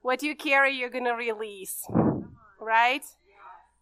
what 0.00 0.22
you 0.22 0.34
carry, 0.34 0.74
you're 0.74 0.88
going 0.88 1.04
to 1.04 1.12
release. 1.12 1.86
Right? 2.58 3.04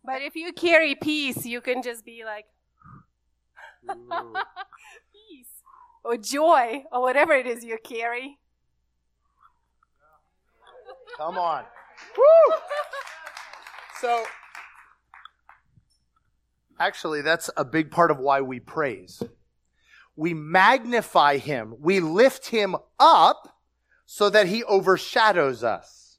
But 0.04 0.22
if 0.22 0.34
you 0.34 0.52
carry 0.52 0.94
peace, 0.94 1.46
you 1.46 1.60
can 1.60 1.82
just 1.82 2.04
be 2.04 2.24
like, 2.24 2.46
peace 5.12 5.46
or 6.04 6.16
joy 6.16 6.84
or 6.90 7.00
whatever 7.02 7.32
it 7.32 7.46
is 7.46 7.64
you 7.64 7.78
carry. 7.82 8.38
Come 11.16 11.38
on. 11.38 11.64
Woo! 12.16 12.56
So, 14.00 14.24
actually, 16.80 17.22
that's 17.22 17.48
a 17.56 17.64
big 17.64 17.90
part 17.90 18.10
of 18.10 18.18
why 18.18 18.40
we 18.40 18.58
praise. 18.58 19.22
We 20.16 20.34
magnify 20.34 21.38
him, 21.38 21.74
we 21.78 22.00
lift 22.00 22.48
him 22.48 22.76
up 22.98 23.56
so 24.04 24.28
that 24.30 24.46
he 24.48 24.64
overshadows 24.64 25.62
us. 25.62 26.18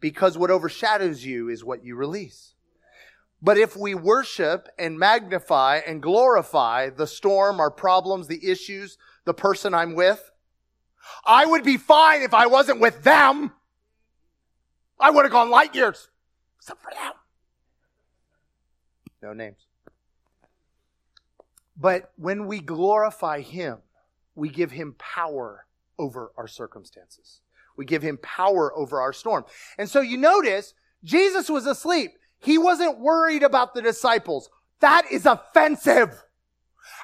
Because 0.00 0.38
what 0.38 0.50
overshadows 0.50 1.24
you 1.24 1.50
is 1.50 1.62
what 1.62 1.84
you 1.84 1.94
release. 1.94 2.54
But 3.42 3.56
if 3.56 3.76
we 3.76 3.94
worship 3.94 4.68
and 4.78 4.98
magnify 4.98 5.80
and 5.86 6.02
glorify 6.02 6.90
the 6.90 7.06
storm, 7.06 7.58
our 7.58 7.70
problems, 7.70 8.26
the 8.26 8.46
issues, 8.46 8.98
the 9.24 9.34
person 9.34 9.72
I'm 9.74 9.94
with, 9.94 10.30
I 11.24 11.46
would 11.46 11.64
be 11.64 11.78
fine 11.78 12.22
if 12.22 12.34
I 12.34 12.46
wasn't 12.46 12.80
with 12.80 13.02
them. 13.02 13.52
I 14.98 15.10
would 15.10 15.24
have 15.24 15.32
gone 15.32 15.50
light 15.50 15.74
years, 15.74 16.08
except 16.58 16.82
for 16.82 16.90
them. 16.90 17.12
No 19.22 19.32
names. 19.32 19.66
But 21.76 22.12
when 22.16 22.46
we 22.46 22.60
glorify 22.60 23.40
Him, 23.40 23.78
we 24.34 24.50
give 24.50 24.70
Him 24.70 24.94
power 24.98 25.66
over 25.98 26.32
our 26.36 26.46
circumstances. 26.46 27.40
We 27.76 27.86
give 27.86 28.02
Him 28.02 28.18
power 28.18 28.76
over 28.76 29.00
our 29.00 29.14
storm. 29.14 29.46
And 29.78 29.88
so 29.88 30.02
you 30.02 30.18
notice, 30.18 30.74
Jesus 31.02 31.48
was 31.48 31.64
asleep. 31.64 32.12
He 32.40 32.58
wasn't 32.58 32.98
worried 32.98 33.42
about 33.42 33.74
the 33.74 33.82
disciples. 33.82 34.50
That 34.80 35.10
is 35.10 35.26
offensive. 35.26 36.22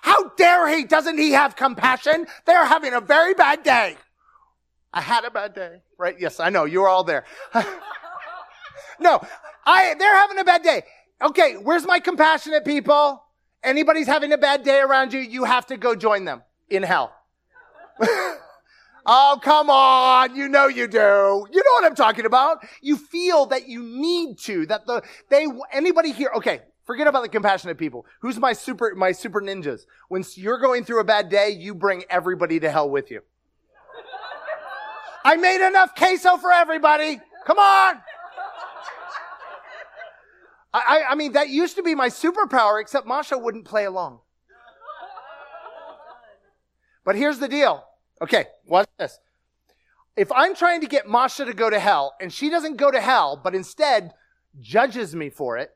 How 0.03 0.31
dare 0.31 0.69
he? 0.75 0.85
Doesn't 0.85 1.19
he 1.19 1.33
have 1.33 1.57
compassion? 1.57 2.27
They're 2.47 2.65
having 2.65 2.95
a 2.95 3.01
very 3.01 3.35
bad 3.35 3.63
day. 3.63 3.97
I 4.93 5.01
had 5.01 5.25
a 5.25 5.31
bad 5.31 5.55
day, 5.55 5.83
right? 5.99 6.17
Yes, 6.19 6.41
I 6.41 6.49
know. 6.49 6.65
You 6.65 6.81
were 6.81 6.89
all 6.89 7.05
there. 7.05 7.25
no, 8.99 9.21
I, 9.65 9.95
they're 9.99 10.17
having 10.17 10.39
a 10.39 10.45
bad 10.45 10.63
day. 10.63 10.83
Okay, 11.23 11.55
where's 11.55 11.87
my 11.87 12.01
compassionate 12.01 12.65
people? 12.65 13.23
Anybody's 13.63 14.07
having 14.07 14.33
a 14.33 14.39
bad 14.39 14.63
day 14.63 14.81
around 14.81 15.13
you, 15.13 15.21
you 15.21 15.45
have 15.45 15.67
to 15.67 15.77
go 15.77 15.95
join 15.95 16.25
them 16.25 16.43
in 16.71 16.83
hell. 16.83 17.15
oh, 19.07 19.39
come 19.43 19.71
on. 19.71 20.37
You 20.37 20.49
know 20.49 20.67
you 20.67 20.87
do. 20.87 20.99
You 20.99 21.63
know 21.65 21.73
what 21.73 21.85
I'm 21.85 21.95
talking 21.95 22.27
about. 22.27 22.67
You 22.83 22.97
feel 22.97 23.47
that 23.47 23.69
you 23.69 23.83
need 23.83 24.39
to, 24.41 24.67
that 24.67 24.87
the, 24.87 25.03
they, 25.31 25.47
anybody 25.73 26.13
here, 26.13 26.31
okay, 26.37 26.61
forget 26.85 27.07
about 27.07 27.23
the 27.23 27.29
compassionate 27.29 27.79
people. 27.79 28.07
Who's 28.21 28.39
my 28.39 28.53
super, 28.53 28.95
my 28.95 29.13
super 29.13 29.41
ninjas? 29.41 29.87
When 30.09 30.25
you're 30.35 30.59
going 30.59 30.85
through 30.85 31.01
a 31.01 31.05
bad 31.05 31.29
day, 31.29 31.51
you 31.51 31.75
bring 31.75 32.05
everybody 32.11 32.61
to 32.61 32.71
hell 32.71 32.91
with 32.91 33.11
you. 33.11 33.23
I 35.25 35.37
made 35.37 35.67
enough 35.67 35.95
queso 35.97 36.37
for 36.37 36.53
everybody. 36.53 37.21
Come 37.47 37.59
on. 37.59 37.97
I, 40.73 41.05
I, 41.11 41.15
mean, 41.15 41.33
that 41.33 41.49
used 41.49 41.77
to 41.77 41.83
be 41.83 41.95
my 41.95 42.09
superpower, 42.09 42.81
except 42.81 43.07
Masha 43.07 43.39
wouldn't 43.39 43.65
play 43.65 43.87
along. 43.87 44.21
But 47.05 47.17
here's 47.17 47.39
the 47.39 47.49
deal. 47.49 47.85
Okay, 48.23 48.47
watch 48.67 48.89
this. 48.99 49.19
If 50.17 50.33
I'm 50.33 50.55
trying 50.55 50.81
to 50.81 50.87
get 50.87 51.07
Masha 51.09 51.45
to 51.45 51.53
go 51.53 51.69
to 51.69 51.79
hell 51.79 52.15
and 52.21 52.33
she 52.33 52.49
doesn't 52.49 52.77
go 52.77 52.91
to 52.91 53.01
hell, 53.01 53.39
but 53.43 53.55
instead 53.55 54.15
judges 54.61 55.15
me 55.15 55.29
for 55.29 55.59
it, 55.59 55.71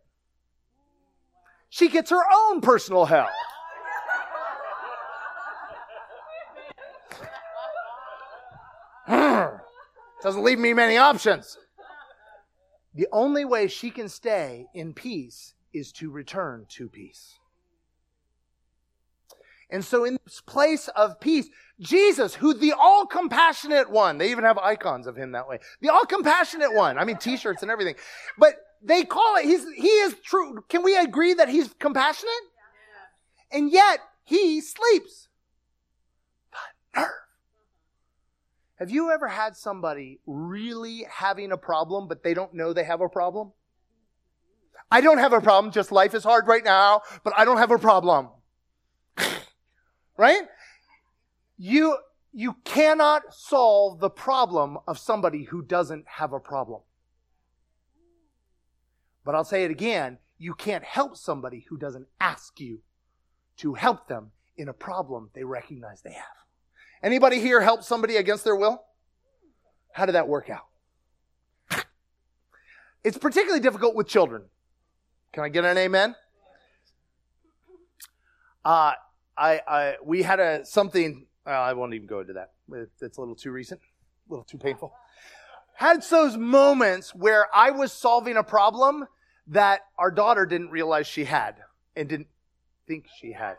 she 1.68 1.88
gets 1.88 2.10
her 2.10 2.22
own 2.32 2.60
personal 2.60 3.04
hell. 3.04 3.28
Doesn't 10.22 10.44
leave 10.44 10.58
me 10.58 10.72
many 10.72 10.96
options. 10.98 11.58
The 12.94 13.08
only 13.12 13.44
way 13.44 13.66
she 13.68 13.90
can 13.90 14.08
stay 14.08 14.66
in 14.74 14.92
peace 14.92 15.54
is 15.72 15.92
to 15.92 16.10
return 16.10 16.66
to 16.70 16.88
peace. 16.88 17.39
And 19.70 19.84
so, 19.84 20.04
in 20.04 20.18
this 20.24 20.40
place 20.40 20.88
of 20.88 21.20
peace, 21.20 21.48
Jesus, 21.80 22.34
who 22.34 22.54
the 22.54 22.72
all 22.72 23.06
compassionate 23.06 23.90
one, 23.90 24.18
they 24.18 24.30
even 24.30 24.44
have 24.44 24.58
icons 24.58 25.06
of 25.06 25.16
him 25.16 25.32
that 25.32 25.48
way. 25.48 25.58
The 25.80 25.88
all 25.88 26.04
compassionate 26.04 26.74
one. 26.74 26.98
I 26.98 27.04
mean, 27.04 27.16
t 27.16 27.36
shirts 27.36 27.62
and 27.62 27.70
everything. 27.70 27.94
But 28.36 28.54
they 28.82 29.04
call 29.04 29.36
it, 29.36 29.44
he's, 29.44 29.64
he 29.76 29.88
is 29.88 30.14
true. 30.24 30.64
Can 30.68 30.82
we 30.82 30.96
agree 30.96 31.34
that 31.34 31.48
he's 31.48 31.72
compassionate? 31.78 32.32
And 33.52 33.70
yet, 33.70 33.98
he 34.24 34.60
sleeps. 34.60 35.28
The 36.52 37.00
nerve. 37.00 37.10
Have 38.76 38.90
you 38.90 39.10
ever 39.10 39.28
had 39.28 39.56
somebody 39.56 40.20
really 40.26 41.06
having 41.10 41.52
a 41.52 41.58
problem, 41.58 42.08
but 42.08 42.22
they 42.22 42.32
don't 42.32 42.54
know 42.54 42.72
they 42.72 42.84
have 42.84 43.02
a 43.02 43.08
problem? 43.08 43.52
I 44.90 45.00
don't 45.00 45.18
have 45.18 45.32
a 45.32 45.40
problem, 45.40 45.72
just 45.72 45.92
life 45.92 46.14
is 46.14 46.24
hard 46.24 46.48
right 46.48 46.64
now, 46.64 47.02
but 47.22 47.32
I 47.36 47.44
don't 47.44 47.58
have 47.58 47.70
a 47.70 47.78
problem. 47.78 48.30
right? 50.16 50.42
You, 51.58 51.98
you 52.32 52.56
cannot 52.64 53.34
solve 53.34 54.00
the 54.00 54.10
problem 54.10 54.78
of 54.86 54.98
somebody 54.98 55.44
who 55.44 55.62
doesn't 55.62 56.04
have 56.06 56.32
a 56.32 56.40
problem. 56.40 56.80
But 59.24 59.34
I'll 59.34 59.44
say 59.44 59.64
it 59.64 59.70
again, 59.70 60.18
you 60.38 60.54
can't 60.54 60.84
help 60.84 61.16
somebody 61.16 61.66
who 61.68 61.76
doesn't 61.76 62.06
ask 62.20 62.58
you 62.58 62.80
to 63.58 63.74
help 63.74 64.08
them 64.08 64.32
in 64.56 64.68
a 64.68 64.72
problem 64.72 65.30
they 65.34 65.44
recognize 65.44 66.02
they 66.02 66.12
have. 66.12 66.24
Anybody 67.02 67.40
here 67.40 67.60
help 67.60 67.82
somebody 67.82 68.16
against 68.16 68.44
their 68.44 68.56
will? 68.56 68.82
How 69.92 70.06
did 70.06 70.12
that 70.12 70.28
work 70.28 70.48
out? 70.48 70.64
It's 73.02 73.16
particularly 73.16 73.60
difficult 73.60 73.94
with 73.94 74.08
children. 74.08 74.44
Can 75.32 75.44
I 75.44 75.48
get 75.48 75.64
an 75.64 75.78
amen? 75.78 76.14
Uh, 78.64 78.92
I, 79.40 79.60
I, 79.66 79.94
we 80.04 80.22
had 80.22 80.38
a 80.38 80.66
something. 80.66 81.26
Uh, 81.46 81.50
I 81.50 81.72
won't 81.72 81.94
even 81.94 82.06
go 82.06 82.20
into 82.20 82.34
that. 82.34 82.50
It's 83.00 83.16
a 83.16 83.20
little 83.20 83.34
too 83.34 83.50
recent, 83.50 83.80
a 84.28 84.32
little 84.32 84.44
too 84.44 84.58
painful. 84.58 84.92
Had 85.74 86.02
those 86.02 86.36
moments 86.36 87.14
where 87.14 87.46
I 87.54 87.70
was 87.70 87.90
solving 87.90 88.36
a 88.36 88.42
problem 88.42 89.06
that 89.46 89.80
our 89.98 90.10
daughter 90.10 90.44
didn't 90.44 90.70
realize 90.70 91.06
she 91.06 91.24
had 91.24 91.56
and 91.96 92.06
didn't 92.06 92.28
think 92.86 93.06
she 93.18 93.32
had. 93.32 93.56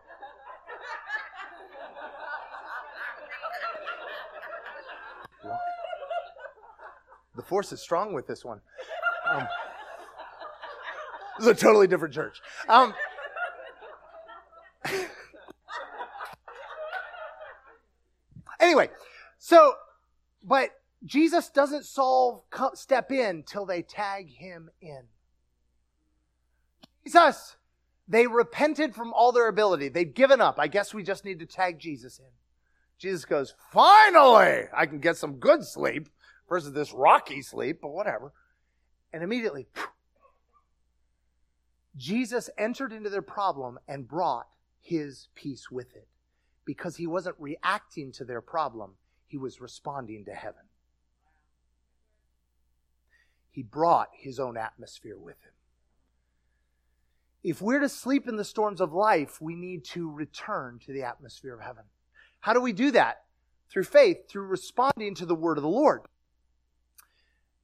The 7.36 7.42
force 7.42 7.72
is 7.72 7.82
strong 7.82 8.14
with 8.14 8.28
this 8.28 8.46
one. 8.46 8.62
Um, 9.28 9.48
this 11.40 11.48
is 11.48 11.52
a 11.52 11.56
totally 11.56 11.88
different 11.88 12.14
church. 12.14 12.40
Um, 12.70 12.94
anyway, 18.72 18.90
so, 19.38 19.74
but 20.44 20.70
Jesus 21.04 21.50
doesn't 21.50 21.86
solve, 21.86 22.44
step 22.74 23.12
in 23.12 23.44
till 23.44 23.66
they 23.66 23.82
tag 23.82 24.30
him 24.30 24.70
in. 24.82 25.04
Jesus, 27.04 27.58
they 28.08 28.28
repented 28.28 28.96
from 28.96 29.12
all 29.14 29.32
their 29.32 29.48
ability. 29.48 29.90
They'd 29.90 30.16
given 30.16 30.40
up. 30.40 30.56
I 30.58 30.68
guess 30.68 30.94
we 30.94 31.04
just 31.04 31.26
need 31.26 31.40
to 31.40 31.46
tag 31.46 31.80
Jesus 31.80 32.20
in. 32.20 32.26
Jesus 32.98 33.26
goes, 33.26 33.56
finally, 33.72 34.66
I 34.76 34.86
can 34.86 35.00
get 35.00 35.18
some 35.18 35.38
good 35.38 35.66
sleep 35.66 36.08
versus 36.48 36.72
this 36.72 36.94
rocky 36.94 37.42
sleep, 37.42 37.80
but 37.82 37.90
whatever. 37.90 38.32
And 39.12 39.24
immediately, 39.24 39.68
Jesus 41.98 42.50
entered 42.58 42.94
into 42.94 43.10
their 43.10 43.24
problem 43.24 43.80
and 43.88 44.08
brought 44.08 44.48
his 44.80 45.28
peace 45.36 45.70
with 45.72 45.96
it 45.96 46.08
because 46.66 46.98
he 46.98 47.08
wasn't 47.08 47.36
reacting 47.40 48.12
to 48.14 48.26
their 48.26 48.42
problem, 48.42 48.92
he 49.28 49.38
was 49.38 49.62
responding 49.62 50.26
to 50.26 50.34
heaven. 50.34 50.64
He 53.50 53.64
brought 53.64 54.10
his 54.14 54.40
own 54.40 54.58
atmosphere 54.58 55.18
with 55.18 55.36
him. 55.42 55.52
If 57.44 57.62
we're 57.62 57.80
to 57.80 57.90
sleep 57.90 58.28
in 58.28 58.38
the 58.38 58.46
storms 58.46 58.82
of 58.82 58.94
life, 58.94 59.42
we 59.42 59.56
need 59.56 59.84
to 59.86 60.10
return 60.10 60.80
to 60.86 60.94
the 60.94 61.04
atmosphere 61.04 61.56
of 61.56 61.62
heaven. 61.62 61.84
How 62.40 62.54
do 62.54 62.62
we 62.62 62.72
do 62.72 62.92
that? 62.92 63.24
Through 63.70 63.86
faith, 63.86 64.30
through 64.30 64.44
responding 64.44 65.16
to 65.16 65.26
the 65.26 65.36
word 65.36 65.58
of 65.58 65.64
the 65.64 65.70
Lord. 65.70 66.02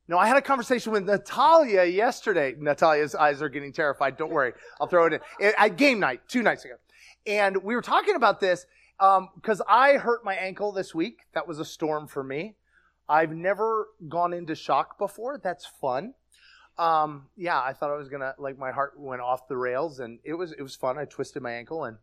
Now, 0.07 0.17
I 0.17 0.27
had 0.27 0.37
a 0.37 0.41
conversation 0.41 0.93
with 0.93 1.03
Natalia 1.03 1.83
yesterday. 1.83 2.55
Natalia's 2.57 3.13
eyes 3.13 3.41
are 3.41 3.49
getting 3.49 3.73
terrified. 3.73 4.17
Don't 4.17 4.31
worry. 4.31 4.53
I'll 4.79 4.87
throw 4.87 5.05
it 5.05 5.21
in. 5.39 5.53
At 5.57 5.75
game 5.75 5.99
night, 5.99 6.21
two 6.29 6.41
nights 6.41 6.63
ago. 6.63 6.75
And 7.25 7.57
we 7.57 7.75
were 7.75 7.81
talking 7.81 8.15
about 8.15 8.39
this 8.39 8.65
because 8.99 9.61
um, 9.61 9.67
I 9.67 9.93
hurt 9.93 10.23
my 10.23 10.35
ankle 10.35 10.71
this 10.71 10.95
week. 10.95 11.19
That 11.33 11.47
was 11.47 11.59
a 11.59 11.65
storm 11.65 12.07
for 12.07 12.23
me. 12.23 12.55
I've 13.09 13.31
never 13.31 13.89
gone 14.07 14.33
into 14.33 14.55
shock 14.55 14.97
before. 14.97 15.39
That's 15.41 15.65
fun. 15.65 16.13
Um, 16.77 17.27
yeah, 17.35 17.59
I 17.59 17.73
thought 17.73 17.89
I 17.89 17.95
was 17.95 18.09
gonna 18.09 18.35
like 18.37 18.57
my 18.57 18.71
heart 18.71 18.99
went 18.99 19.21
off 19.21 19.47
the 19.47 19.57
rails, 19.57 19.99
and 19.99 20.19
it 20.23 20.33
was 20.33 20.51
it 20.51 20.61
was 20.61 20.75
fun. 20.75 20.97
I 20.97 21.05
twisted 21.05 21.41
my 21.41 21.53
ankle, 21.53 21.85
and 21.85 21.97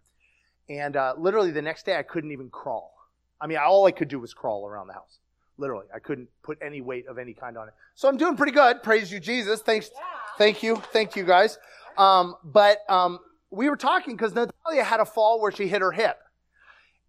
and 0.68 0.96
uh, 0.96 1.14
literally 1.16 1.50
the 1.50 1.62
next 1.62 1.86
day 1.86 1.96
I 1.96 2.02
couldn't 2.02 2.32
even 2.32 2.48
crawl. 2.50 2.94
I 3.40 3.46
mean, 3.46 3.58
all 3.58 3.86
I 3.86 3.92
could 3.92 4.08
do 4.08 4.18
was 4.18 4.34
crawl 4.34 4.66
around 4.66 4.88
the 4.88 4.94
house. 4.94 5.18
Literally, 5.58 5.86
I 5.94 6.00
couldn't 6.00 6.28
put 6.42 6.58
any 6.60 6.80
weight 6.80 7.06
of 7.06 7.18
any 7.18 7.34
kind 7.34 7.56
on 7.56 7.68
it. 7.68 7.74
So 7.94 8.08
I'm 8.08 8.16
doing 8.16 8.36
pretty 8.36 8.52
good. 8.52 8.82
Praise 8.82 9.12
you, 9.12 9.20
Jesus. 9.20 9.60
Thanks. 9.60 9.90
Yeah. 9.94 10.00
Thank 10.38 10.62
you. 10.62 10.76
Thank 10.92 11.14
you, 11.14 11.24
guys. 11.24 11.58
Um, 11.96 12.34
but 12.42 12.78
um, 12.88 13.20
we 13.50 13.70
were 13.70 13.76
talking 13.76 14.16
because 14.16 14.34
Natalia 14.34 14.82
had 14.82 14.98
a 14.98 15.04
fall 15.04 15.40
where 15.40 15.52
she 15.52 15.68
hit 15.68 15.80
her 15.80 15.92
hip. 15.92 16.18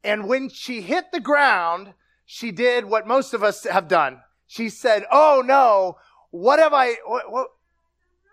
And 0.05 0.27
when 0.27 0.49
she 0.49 0.81
hit 0.81 1.11
the 1.11 1.19
ground, 1.19 1.93
she 2.25 2.51
did 2.51 2.85
what 2.85 3.07
most 3.07 3.33
of 3.33 3.43
us 3.43 3.63
have 3.65 3.87
done. 3.87 4.21
She 4.47 4.69
said, 4.69 5.03
Oh 5.11 5.43
no, 5.45 5.97
what 6.31 6.59
have 6.59 6.73
I, 6.73 6.95
what, 7.05 7.31
what, 7.31 7.47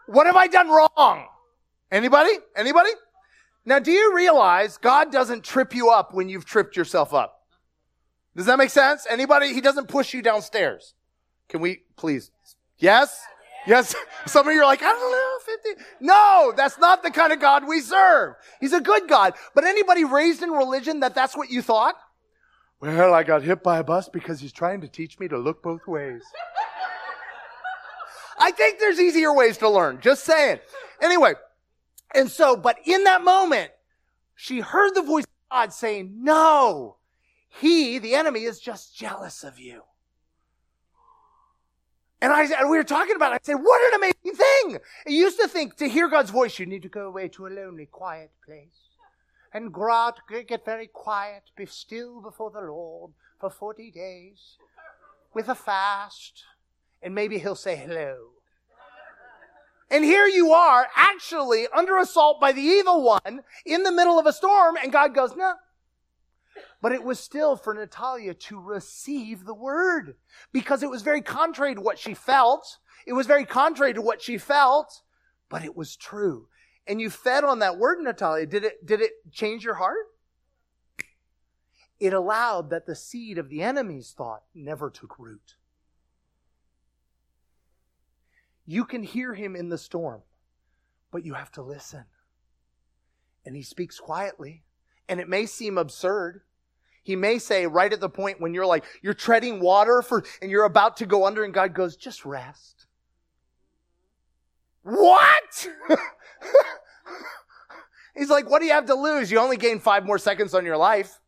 what 0.07 0.27
have 0.27 0.37
I 0.37 0.47
done 0.47 0.69
wrong? 0.69 1.27
Anybody? 1.91 2.33
Anybody? 2.55 2.91
Now, 3.65 3.79
do 3.79 3.93
you 3.93 4.15
realize 4.15 4.77
God 4.77 5.13
doesn't 5.13 5.45
trip 5.45 5.75
you 5.75 5.91
up 5.91 6.13
when 6.13 6.29
you've 6.29 6.45
tripped 6.45 6.77
yourself 6.77 7.15
up? 7.15 7.47
Does 8.37 8.47
that 8.47 8.59
make 8.59 8.71
sense? 8.71 9.07
Anybody? 9.09 9.53
He 9.53 9.61
doesn't 9.61 9.89
push 9.89 10.15
you 10.15 10.23
downstairs. 10.23 10.95
Can 11.49 11.61
we 11.61 11.83
please? 11.97 12.31
Yes? 12.79 13.23
Yes. 13.67 13.95
Some 14.27 14.49
of 14.49 14.55
you 14.55 14.61
are 14.61 14.67
like, 14.67 14.83
I 14.83 14.87
don't 14.87 15.13
know, 15.13 15.55
50. 15.75 15.85
No, 16.01 16.53
that's 16.57 16.79
not 16.79 17.03
the 17.03 17.11
kind 17.11 17.33
of 17.33 17.41
God 17.41 17.67
we 17.67 17.81
serve. 17.81 18.35
He's 18.61 18.73
a 18.73 18.81
good 18.81 19.09
God. 19.09 19.35
But 19.55 19.65
anybody 19.65 20.05
raised 20.05 20.43
in 20.43 20.51
religion 20.51 21.01
that 21.01 21.15
that's 21.15 21.37
what 21.37 21.51
you 21.51 21.63
thought? 21.63 21.97
Well, 22.81 23.15
I 23.15 23.23
got 23.23 23.43
hit 23.43 23.63
by 23.63 23.79
a 23.79 23.85
bus 23.85 24.09
because 24.09 24.41
he's 24.41 24.53
trying 24.53 24.81
to 24.81 24.89
teach 24.89 25.21
me 25.21 25.29
to 25.29 25.39
look 25.39 25.63
both 25.63 25.87
ways. 25.87 26.23
I 28.39 28.51
think 28.51 28.81
there's 28.81 28.99
easier 28.99 29.33
ways 29.33 29.59
to 29.59 29.69
learn. 29.69 30.01
Just 30.01 30.25
saying. 30.25 30.59
Anyway. 31.01 31.35
And 32.15 32.31
so, 32.31 32.57
but 32.57 32.77
in 32.85 33.05
that 33.05 33.25
moment, 33.25 33.71
she 34.35 34.61
heard 34.61 34.95
the 34.95 35.03
voice 35.03 35.25
of 35.25 35.51
God 35.51 35.73
saying, 35.73 36.13
no, 36.23 36.97
he, 37.49 37.99
the 37.99 38.15
enemy, 38.15 38.43
is 38.43 38.61
just 38.61 38.97
jealous 38.97 39.45
of 39.45 39.59
you. 39.59 39.83
And 42.23 42.33
I 42.33 42.45
and 42.45 42.71
we 42.71 42.77
were 42.77 42.85
talking 42.85 43.17
about 43.17 43.33
it. 43.33 43.35
I 43.35 43.39
said, 43.43 43.57
what 43.57 43.93
an 43.93 43.99
amazing 43.99 44.37
thing. 44.37 44.79
I 45.09 45.11
used 45.11 45.41
to 45.41 45.49
think 45.49 45.77
to 45.79 45.89
hear 45.89 46.09
God's 46.09 46.31
voice, 46.31 46.57
you 46.61 46.67
need 46.67 46.83
to 46.83 46.89
go 46.89 47.09
away 47.09 47.27
to 47.31 47.49
a 47.49 47.49
lonely, 47.49 47.87
quiet 47.87 48.31
place. 48.47 48.93
And 49.53 49.73
God, 49.73 50.15
get 50.47 50.65
very 50.65 50.87
quiet, 50.87 51.51
be 51.57 51.67
still 51.67 52.23
before 52.23 52.53
the 52.53 52.61
Lord 52.61 53.11
for 53.41 53.51
40 53.51 53.91
days 53.91 54.57
with 55.35 55.49
a 55.49 55.57
fast. 55.57 56.45
And 57.03 57.13
maybe 57.13 57.41
he'll 57.41 57.57
say 57.57 57.75
hello. 57.75 58.29
And 59.91 60.05
here 60.05 60.29
you 60.29 60.53
are, 60.53 60.87
actually 60.95 61.67
under 61.77 61.99
assault 61.99 62.41
by 62.41 62.53
the 62.53 62.63
evil 62.63 63.03
one 63.03 63.43
in 63.67 63.83
the 63.83 63.93
middle 63.93 64.19
of 64.19 64.27
a 64.27 64.33
storm, 64.33 64.77
and 64.81 64.93
God 64.93 65.13
goes, 65.13 65.35
no, 65.37 65.55
but 66.83 66.93
it 66.93 67.05
was 67.05 67.21
still 67.21 67.57
for 67.57 67.73
Natalia 67.73 68.35
to 68.35 68.61
receive 68.61 69.45
the 69.45 69.55
word 69.55 70.17
because 70.53 70.83
it 70.83 70.91
was 70.91 71.03
very 71.03 71.23
contrary 71.23 71.77
to 71.77 71.81
what 71.81 71.99
she 71.99 72.13
felt. 72.13 72.79
It 73.07 73.13
was 73.13 73.29
very 73.29 73.47
contrary 73.47 73.95
to 73.95 74.03
what 74.03 74.21
she 74.21 74.37
felt, 74.37 75.03
but 75.49 75.65
it 75.65 75.77
was 75.77 75.97
true. 75.97 76.49
And 76.89 77.01
you 77.01 77.09
fed 77.09 77.45
on 77.45 77.61
that 77.61 77.79
word, 77.79 78.01
Natalia. 78.01 78.47
Did 78.47 78.65
it, 78.65 78.85
did 78.85 79.01
it 79.01 79.13
change 79.31 79.65
your 79.65 79.75
heart? 79.77 80.07
It 82.01 82.13
allowed 82.13 82.71
that 82.71 82.87
the 82.87 82.97
seed 82.97 83.39
of 83.39 83.49
the 83.49 83.63
enemy's 83.63 84.11
thought 84.11 84.43
never 84.53 84.91
took 84.91 85.21
root. 85.21 85.55
You 88.67 88.85
can 88.85 89.05
hear 89.05 89.35
him 89.35 89.55
in 89.55 89.69
the 89.69 89.79
storm, 89.79 90.23
but 91.13 91.25
you 91.25 91.35
have 91.35 91.53
to 91.53 91.63
listen. 91.63 92.07
And 93.47 93.55
he 93.55 93.63
speaks 93.63 94.01
quietly, 94.01 94.65
and 95.09 95.21
it 95.21 95.29
may 95.29 95.47
seem 95.47 95.79
absurd. 95.79 96.43
He 97.03 97.17
may 97.17 97.39
say 97.39 97.67
right 97.67 97.93
at 97.93 98.01
the 98.01 98.09
point 98.09 98.41
when 98.41 98.55
you're 98.55 98.67
like, 98.67 98.85
you're 99.03 99.15
treading 99.15 99.61
water 99.61 100.03
for, 100.03 100.25
and 100.41 100.51
you're 100.51 100.65
about 100.65 100.99
to 100.99 101.07
go 101.07 101.27
under 101.27 101.45
and 101.45 101.53
God 101.53 101.75
goes, 101.75 101.97
just 101.97 102.25
rest. 102.25 102.87
What? 104.83 105.69
He's 108.17 108.31
like, 108.31 108.49
what 108.49 108.61
do 108.61 108.67
you 108.67 108.73
have 108.73 108.87
to 108.87 108.95
lose? 108.95 109.31
You 109.31 109.39
only 109.39 109.57
gain 109.57 109.81
five 109.81 110.05
more 110.05 110.19
seconds 110.19 110.55
on 110.55 110.65
your 110.65 110.77
life. 110.77 111.19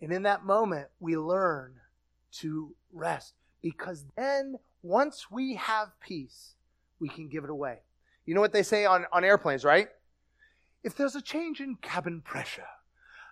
And 0.00 0.12
in 0.12 0.22
that 0.22 0.44
moment, 0.44 0.88
we 0.98 1.16
learn 1.16 1.74
to 2.38 2.74
rest 2.92 3.34
because 3.62 4.04
then 4.16 4.56
once 4.82 5.30
we 5.30 5.54
have 5.54 5.88
peace, 6.00 6.54
we 6.98 7.08
can 7.08 7.28
give 7.28 7.44
it 7.44 7.50
away. 7.50 7.80
You 8.26 8.34
know 8.34 8.40
what 8.40 8.52
they 8.52 8.62
say 8.62 8.84
on, 8.84 9.06
on 9.12 9.24
airplanes, 9.24 9.64
right? 9.64 9.88
If 10.82 10.96
there's 10.96 11.16
a 11.16 11.22
change 11.22 11.60
in 11.60 11.76
cabin 11.76 12.22
pressure, 12.22 12.66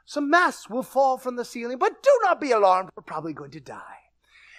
some 0.09 0.31
masks 0.31 0.71
will 0.71 0.83
fall 0.83 1.19
from 1.19 1.37
the 1.37 1.45
ceiling, 1.45 1.77
but 1.77 2.03
do 2.03 2.11
not 2.23 2.41
be 2.41 2.51
alarmed. 2.51 2.89
We're 2.97 3.03
probably 3.03 3.35
going 3.35 3.51
to 3.51 3.61
die. 3.61 3.99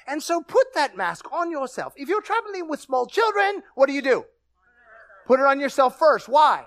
And 0.05 0.21
so 0.21 0.43
put 0.43 0.75
that 0.75 0.95
mask 0.95 1.25
on 1.33 1.49
yourself. 1.49 1.93
If 1.95 2.07
you're 2.07 2.21
traveling 2.21 2.69
with 2.69 2.79
small 2.79 3.07
children, 3.07 3.63
what 3.73 3.87
do 3.87 3.93
you 3.93 4.03
do? 4.03 4.25
Put 5.25 5.39
it 5.39 5.47
on 5.47 5.59
yourself 5.59 5.97
first. 5.97 6.29
Why? 6.29 6.65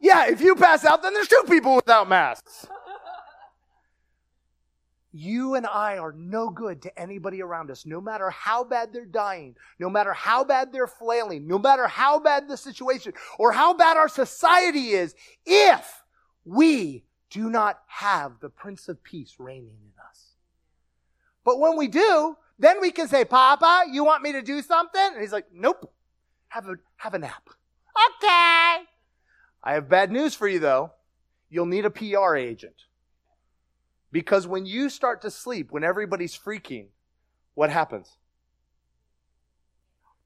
Yeah, 0.00 0.30
if 0.30 0.40
you 0.40 0.56
pass 0.56 0.84
out, 0.84 1.04
then 1.04 1.14
there's 1.14 1.28
two 1.28 1.44
people 1.48 1.76
without 1.76 2.08
masks. 2.08 2.66
You 5.12 5.54
and 5.54 5.64
I 5.64 5.98
are 5.98 6.12
no 6.12 6.50
good 6.50 6.82
to 6.82 6.98
anybody 6.98 7.40
around 7.40 7.70
us, 7.70 7.86
no 7.86 8.00
matter 8.00 8.30
how 8.30 8.64
bad 8.64 8.92
they're 8.92 9.06
dying, 9.06 9.54
no 9.78 9.88
matter 9.88 10.12
how 10.12 10.42
bad 10.42 10.72
they're 10.72 10.88
flailing, 10.88 11.46
no 11.46 11.60
matter 11.60 11.86
how 11.86 12.18
bad 12.18 12.48
the 12.48 12.56
situation 12.56 13.12
or 13.38 13.52
how 13.52 13.74
bad 13.74 13.96
our 13.96 14.08
society 14.08 14.88
is, 14.88 15.14
if 15.46 16.02
we 16.44 17.04
do 17.32 17.48
not 17.48 17.80
have 17.86 18.40
the 18.40 18.50
Prince 18.50 18.88
of 18.88 19.02
Peace 19.02 19.36
reigning 19.38 19.78
in 19.82 19.92
us. 20.06 20.34
But 21.44 21.58
when 21.58 21.78
we 21.78 21.88
do, 21.88 22.36
then 22.58 22.80
we 22.80 22.90
can 22.90 23.08
say, 23.08 23.24
Papa, 23.24 23.84
you 23.90 24.04
want 24.04 24.22
me 24.22 24.32
to 24.32 24.42
do 24.42 24.60
something? 24.60 25.00
And 25.00 25.20
he's 25.20 25.32
like, 25.32 25.46
Nope. 25.52 25.92
Have 26.48 26.68
a, 26.68 26.74
have 26.96 27.14
a 27.14 27.18
nap. 27.18 27.48
Okay. 27.48 28.84
I 29.64 29.72
have 29.72 29.88
bad 29.88 30.12
news 30.12 30.34
for 30.34 30.46
you 30.46 30.58
though. 30.58 30.92
You'll 31.48 31.66
need 31.66 31.86
a 31.86 31.90
PR 31.90 32.36
agent. 32.36 32.74
Because 34.10 34.46
when 34.46 34.66
you 34.66 34.90
start 34.90 35.22
to 35.22 35.30
sleep, 35.30 35.72
when 35.72 35.82
everybody's 35.82 36.36
freaking, 36.36 36.88
what 37.54 37.70
happens? 37.70 38.18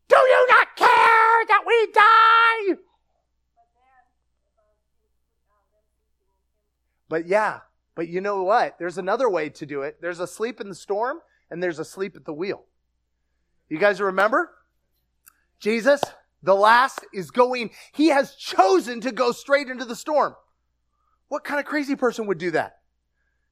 Do 0.08 0.16
you 0.16 0.46
not 0.48 0.76
care 0.76 1.46
that 1.46 1.62
we 1.64 1.92
die? 1.92 2.82
But 7.08 7.26
yeah, 7.26 7.60
but 7.94 8.08
you 8.08 8.20
know 8.20 8.42
what? 8.42 8.78
There's 8.78 8.98
another 8.98 9.28
way 9.28 9.48
to 9.48 9.66
do 9.66 9.82
it. 9.82 9.98
There's 10.00 10.20
a 10.20 10.26
sleep 10.26 10.60
in 10.60 10.68
the 10.68 10.74
storm, 10.74 11.18
and 11.50 11.62
there's 11.62 11.78
a 11.78 11.84
sleep 11.84 12.16
at 12.16 12.24
the 12.24 12.32
wheel. 12.32 12.64
You 13.68 13.78
guys 13.78 14.00
remember? 14.00 14.52
Jesus, 15.58 16.02
the 16.42 16.54
last, 16.54 17.04
is 17.12 17.30
going, 17.30 17.70
he 17.92 18.08
has 18.08 18.34
chosen 18.34 19.00
to 19.00 19.12
go 19.12 19.32
straight 19.32 19.68
into 19.68 19.84
the 19.84 19.96
storm. 19.96 20.34
What 21.28 21.44
kind 21.44 21.58
of 21.58 21.66
crazy 21.66 21.96
person 21.96 22.26
would 22.26 22.38
do 22.38 22.50
that? 22.52 22.76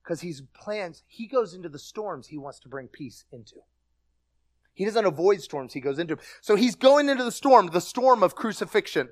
Because 0.03 0.21
he's 0.21 0.43
plans, 0.55 1.03
he 1.07 1.27
goes 1.27 1.55
into 1.55 1.69
the 1.69 1.79
storms 1.79 2.27
he 2.27 2.39
wants 2.39 2.61
to 2.61 2.69
bring 2.69 2.89
peace 2.89 3.25
into. 3.33 3.57
He 4.75 4.85
doesn't 4.85 5.07
avoid 5.07 5.41
storms, 5.41 5.73
he 5.73 5.81
goes 5.81 5.99
into. 5.99 6.19
So 6.43 6.57
he's 6.57 6.75
going 6.75 7.09
into 7.09 7.25
the 7.25 7.33
storm, 7.33 7.69
the 7.69 7.81
storm 7.81 8.23
of 8.23 8.35
crucifixion. 8.35 9.09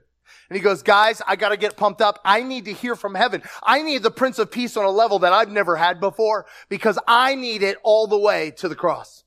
And 0.48 0.56
he 0.56 0.62
goes, 0.62 0.82
guys, 0.82 1.22
I 1.26 1.36
gotta 1.36 1.56
get 1.56 1.76
pumped 1.76 2.00
up. 2.00 2.18
I 2.24 2.42
need 2.42 2.66
to 2.66 2.72
hear 2.72 2.96
from 2.96 3.14
heaven. 3.14 3.42
I 3.62 3.82
need 3.82 4.02
the 4.02 4.10
Prince 4.10 4.38
of 4.38 4.50
Peace 4.50 4.76
on 4.76 4.84
a 4.84 4.90
level 4.90 5.20
that 5.20 5.32
I've 5.32 5.50
never 5.50 5.76
had 5.76 6.00
before 6.00 6.46
because 6.68 6.98
I 7.06 7.34
need 7.34 7.62
it 7.62 7.78
all 7.82 8.06
the 8.06 8.18
way 8.18 8.50
to 8.58 8.68
the 8.68 8.74
cross. 8.74 9.24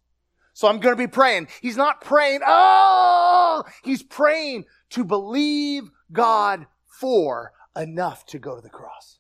So 0.54 0.68
I'm 0.68 0.80
gonna 0.80 0.96
be 0.96 1.08
praying. 1.08 1.48
He's 1.62 1.78
not 1.78 2.02
praying, 2.02 2.42
oh, 2.46 3.64
he's 3.84 4.04
praying 4.04 4.66
to 4.92 5.04
believe 5.04 5.90
God 6.12 6.68
for 6.86 7.52
enough 7.76 8.26
to 8.28 8.40
go 8.40 8.56
to 8.56 8.62
the 8.62 8.70
cross. 8.70 9.20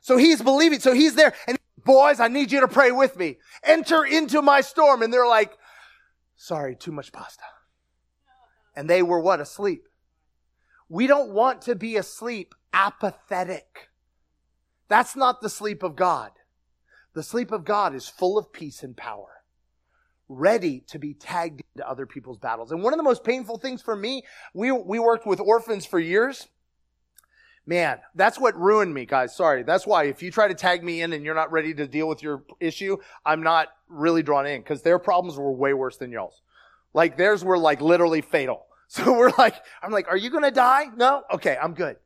So 0.00 0.16
he's 0.16 0.42
believing. 0.42 0.80
So 0.80 0.92
he's 0.92 1.14
there 1.14 1.34
and 1.46 1.58
boys, 1.88 2.20
I 2.20 2.28
need 2.28 2.52
you 2.52 2.60
to 2.60 2.68
pray 2.68 2.92
with 2.92 3.16
me. 3.16 3.38
Enter 3.64 4.04
into 4.04 4.42
my 4.42 4.60
storm. 4.60 5.02
And 5.02 5.12
they're 5.12 5.26
like, 5.26 5.56
sorry, 6.36 6.76
too 6.76 6.92
much 6.92 7.12
pasta. 7.12 7.44
And 8.76 8.88
they 8.88 9.02
were 9.02 9.20
what? 9.20 9.40
Asleep. 9.40 9.87
We 10.88 11.06
don't 11.06 11.30
want 11.30 11.62
to 11.62 11.74
be 11.74 11.96
asleep 11.96 12.54
apathetic. 12.72 13.88
That's 14.88 15.14
not 15.14 15.40
the 15.40 15.50
sleep 15.50 15.82
of 15.82 15.96
God. 15.96 16.32
The 17.14 17.22
sleep 17.22 17.52
of 17.52 17.64
God 17.64 17.94
is 17.94 18.08
full 18.08 18.38
of 18.38 18.52
peace 18.52 18.82
and 18.82 18.96
power, 18.96 19.42
ready 20.28 20.80
to 20.88 20.98
be 20.98 21.14
tagged 21.14 21.62
into 21.74 21.88
other 21.88 22.06
people's 22.06 22.38
battles. 22.38 22.70
And 22.70 22.82
one 22.82 22.92
of 22.92 22.98
the 22.98 23.02
most 23.02 23.24
painful 23.24 23.58
things 23.58 23.82
for 23.82 23.96
me, 23.96 24.22
we, 24.54 24.70
we 24.70 24.98
worked 24.98 25.26
with 25.26 25.40
orphans 25.40 25.84
for 25.84 25.98
years. 25.98 26.46
Man, 27.66 27.98
that's 28.14 28.38
what 28.38 28.58
ruined 28.58 28.94
me, 28.94 29.04
guys. 29.04 29.36
Sorry. 29.36 29.62
That's 29.62 29.86
why 29.86 30.04
if 30.04 30.22
you 30.22 30.30
try 30.30 30.48
to 30.48 30.54
tag 30.54 30.82
me 30.82 31.02
in 31.02 31.12
and 31.12 31.22
you're 31.22 31.34
not 31.34 31.52
ready 31.52 31.74
to 31.74 31.86
deal 31.86 32.08
with 32.08 32.22
your 32.22 32.44
issue, 32.60 32.96
I'm 33.26 33.42
not 33.42 33.68
really 33.88 34.22
drawn 34.22 34.46
in 34.46 34.62
because 34.62 34.80
their 34.80 34.98
problems 34.98 35.36
were 35.36 35.52
way 35.52 35.74
worse 35.74 35.98
than 35.98 36.10
y'all's. 36.10 36.40
Like 36.94 37.18
theirs 37.18 37.44
were 37.44 37.58
like 37.58 37.82
literally 37.82 38.22
fatal. 38.22 38.67
So 38.90 39.12
we're 39.12 39.32
like, 39.36 39.54
I'm 39.82 39.92
like, 39.92 40.08
are 40.08 40.16
you 40.16 40.30
going 40.30 40.44
to 40.44 40.50
die? 40.50 40.86
No? 40.96 41.22
Okay, 41.30 41.58
I'm 41.62 41.74
good. 41.74 41.96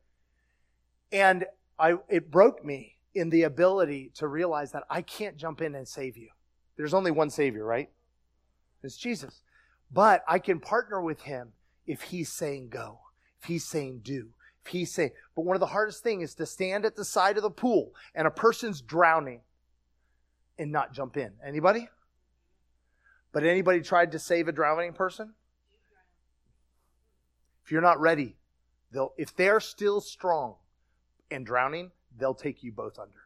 And 1.13 1.45
I, 1.79 1.95
it 2.09 2.29
broke 2.29 2.63
me 2.65 2.97
in 3.15 3.29
the 3.29 3.43
ability 3.43 4.11
to 4.15 4.27
realize 4.27 4.73
that 4.73 4.83
I 4.89 5.01
can't 5.01 5.37
jump 5.37 5.61
in 5.61 5.75
and 5.75 5.87
save 5.87 6.17
you. 6.17 6.27
There's 6.75 6.93
only 6.93 7.11
one 7.11 7.29
savior, 7.29 7.63
right? 7.63 7.89
It's 8.83 8.97
Jesus. 8.97 9.43
But 9.91 10.25
I 10.27 10.39
can 10.39 10.59
partner 10.59 11.01
with 11.01 11.21
him 11.21 11.53
if 11.87 12.01
he's 12.01 12.29
saying 12.29 12.69
go, 12.69 12.99
if 13.41 13.47
he's 13.47 13.63
saying 13.63 14.01
do, 14.03 14.29
if 14.65 14.71
he's 14.71 14.91
saying, 14.93 15.11
but 15.35 15.45
one 15.45 15.55
of 15.55 15.61
the 15.61 15.67
hardest 15.67 16.03
things 16.03 16.31
is 16.31 16.35
to 16.35 16.45
stand 16.45 16.85
at 16.85 16.95
the 16.95 17.05
side 17.05 17.37
of 17.37 17.43
the 17.43 17.49
pool 17.49 17.91
and 18.15 18.27
a 18.27 18.31
person's 18.31 18.81
drowning 18.81 19.41
and 20.57 20.71
not 20.71 20.93
jump 20.93 21.15
in. 21.15 21.31
Anybody? 21.45 21.87
But 23.31 23.43
anybody 23.43 23.81
tried 23.81 24.11
to 24.11 24.19
save 24.19 24.47
a 24.47 24.51
drowning 24.51 24.93
person? 24.93 25.33
If 27.63 27.71
you're 27.71 27.81
not 27.81 27.99
ready, 27.99 28.35
they'll 28.91 29.13
if 29.17 29.35
they're 29.35 29.59
still 29.59 30.01
strong 30.01 30.55
and 31.31 31.45
drowning, 31.45 31.91
they'll 32.17 32.33
take 32.33 32.63
you 32.63 32.71
both 32.71 32.99
under. 32.99 33.21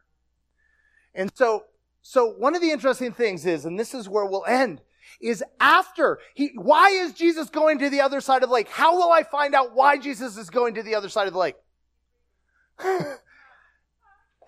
And 1.14 1.30
so 1.34 1.64
so 2.02 2.26
one 2.26 2.54
of 2.54 2.62
the 2.62 2.70
interesting 2.70 3.12
things 3.12 3.44
is, 3.44 3.64
and 3.64 3.78
this 3.78 3.94
is 3.94 4.08
where 4.08 4.24
we'll 4.24 4.46
end, 4.46 4.80
is 5.20 5.42
after 5.58 6.18
he 6.34 6.52
why 6.54 6.90
is 6.90 7.12
Jesus 7.12 7.50
going 7.50 7.78
to 7.78 7.90
the 7.90 8.00
other 8.00 8.20
side 8.20 8.42
of 8.42 8.48
the 8.48 8.54
lake? 8.54 8.68
How 8.68 8.96
will 8.96 9.12
I 9.12 9.22
find 9.22 9.54
out 9.54 9.74
why 9.74 9.98
Jesus 9.98 10.36
is 10.36 10.50
going 10.50 10.74
to 10.74 10.82
the 10.82 10.94
other 10.94 11.08
side 11.08 11.26
of 11.26 11.32
the 11.32 11.38
lake? 11.38 11.56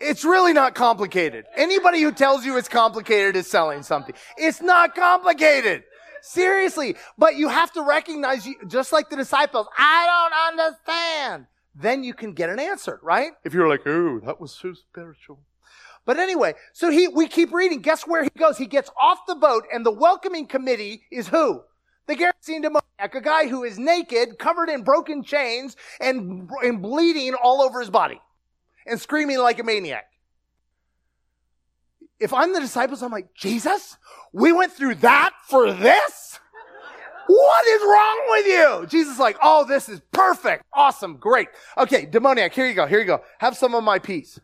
It's 0.01 0.25
really 0.25 0.55
not 0.55 0.75
complicated. 0.75 1.45
Anybody 1.55 2.01
who 2.01 2.11
tells 2.11 2.47
you 2.47 2.57
it's 2.57 2.71
complicated 2.71 3.37
is 3.37 3.47
selling 3.47 3.83
something. 3.83 4.15
It's 4.39 4.63
not 4.63 4.95
complicated. 4.95 5.85
Seriously. 6.23 6.97
But 7.19 7.37
you 7.37 7.49
have 7.49 7.73
to 7.73 7.83
recognize, 7.83 8.47
just 8.67 8.93
like 8.93 9.11
the 9.11 9.17
disciples, 9.17 9.67
I 9.77 10.07
don't 10.07 10.61
understand. 10.63 11.47
Then 11.75 12.03
you 12.05 12.15
can 12.15 12.33
get 12.33 12.51
an 12.51 12.59
answer, 12.59 12.99
right? 13.03 13.33
If 13.45 13.55
you're 13.55 13.69
like, 13.69 13.87
oh, 13.87 14.21
that 14.25 14.41
was 14.41 14.53
so 14.53 14.75
spiritual. 14.75 15.41
But 16.05 16.19
anyway, 16.19 16.55
so 16.73 16.91
he, 16.91 17.09
we 17.09 17.29
keep 17.29 17.53
reading. 17.53 17.81
Guess 17.81 18.07
where 18.07 18.25
he 18.25 18.31
goes? 18.39 18.59
He 18.59 18.67
gets 18.67 18.91
off 19.01 19.27
the 19.27 19.35
boat 19.35 19.65
and 19.73 19.85
the 19.85 19.93
welcoming 19.93 20.47
committee 20.47 21.03
is 21.11 21.29
who? 21.29 21.63
The 22.07 22.17
Gerasene 22.17 22.63
demoniac, 22.63 23.15
a 23.15 23.21
guy 23.21 23.47
who 23.47 23.63
is 23.63 23.79
naked, 23.79 24.39
covered 24.39 24.69
in 24.69 24.83
broken 24.83 25.23
chains 25.23 25.77
and, 26.01 26.51
and 26.63 26.83
bleeding 26.83 27.35
all 27.35 27.63
over 27.63 27.81
his 27.81 27.91
body 27.91 28.21
and 28.87 29.01
screaming 29.01 29.39
like 29.39 29.61
a 29.61 29.63
maniac 29.63 30.10
if 32.21 32.35
I'm 32.35 32.53
the 32.53 32.61
disciples, 32.61 33.03
I'm 33.03 33.11
like, 33.11 33.35
Jesus, 33.35 33.97
we 34.33 34.53
went 34.53 34.73
through 34.73 34.97
that 34.97 35.33
for 35.49 35.73
this? 35.73 36.39
What 37.27 37.67
is 37.67 37.83
wrong 37.83 38.21
with 38.29 38.47
you? 38.47 38.87
Jesus 38.89 39.19
like, 39.19 39.37
oh, 39.41 39.65
this 39.65 39.89
is 39.89 40.01
perfect. 40.11 40.65
Awesome. 40.73 41.17
Great. 41.17 41.49
Okay. 41.79 42.05
Demoniac. 42.05 42.53
Here 42.53 42.67
you 42.67 42.75
go. 42.75 42.87
Here 42.87 42.99
you 42.99 43.05
go. 43.05 43.23
Have 43.39 43.57
some 43.57 43.75
of 43.75 43.85
my 43.85 44.01
peace. 44.01 44.41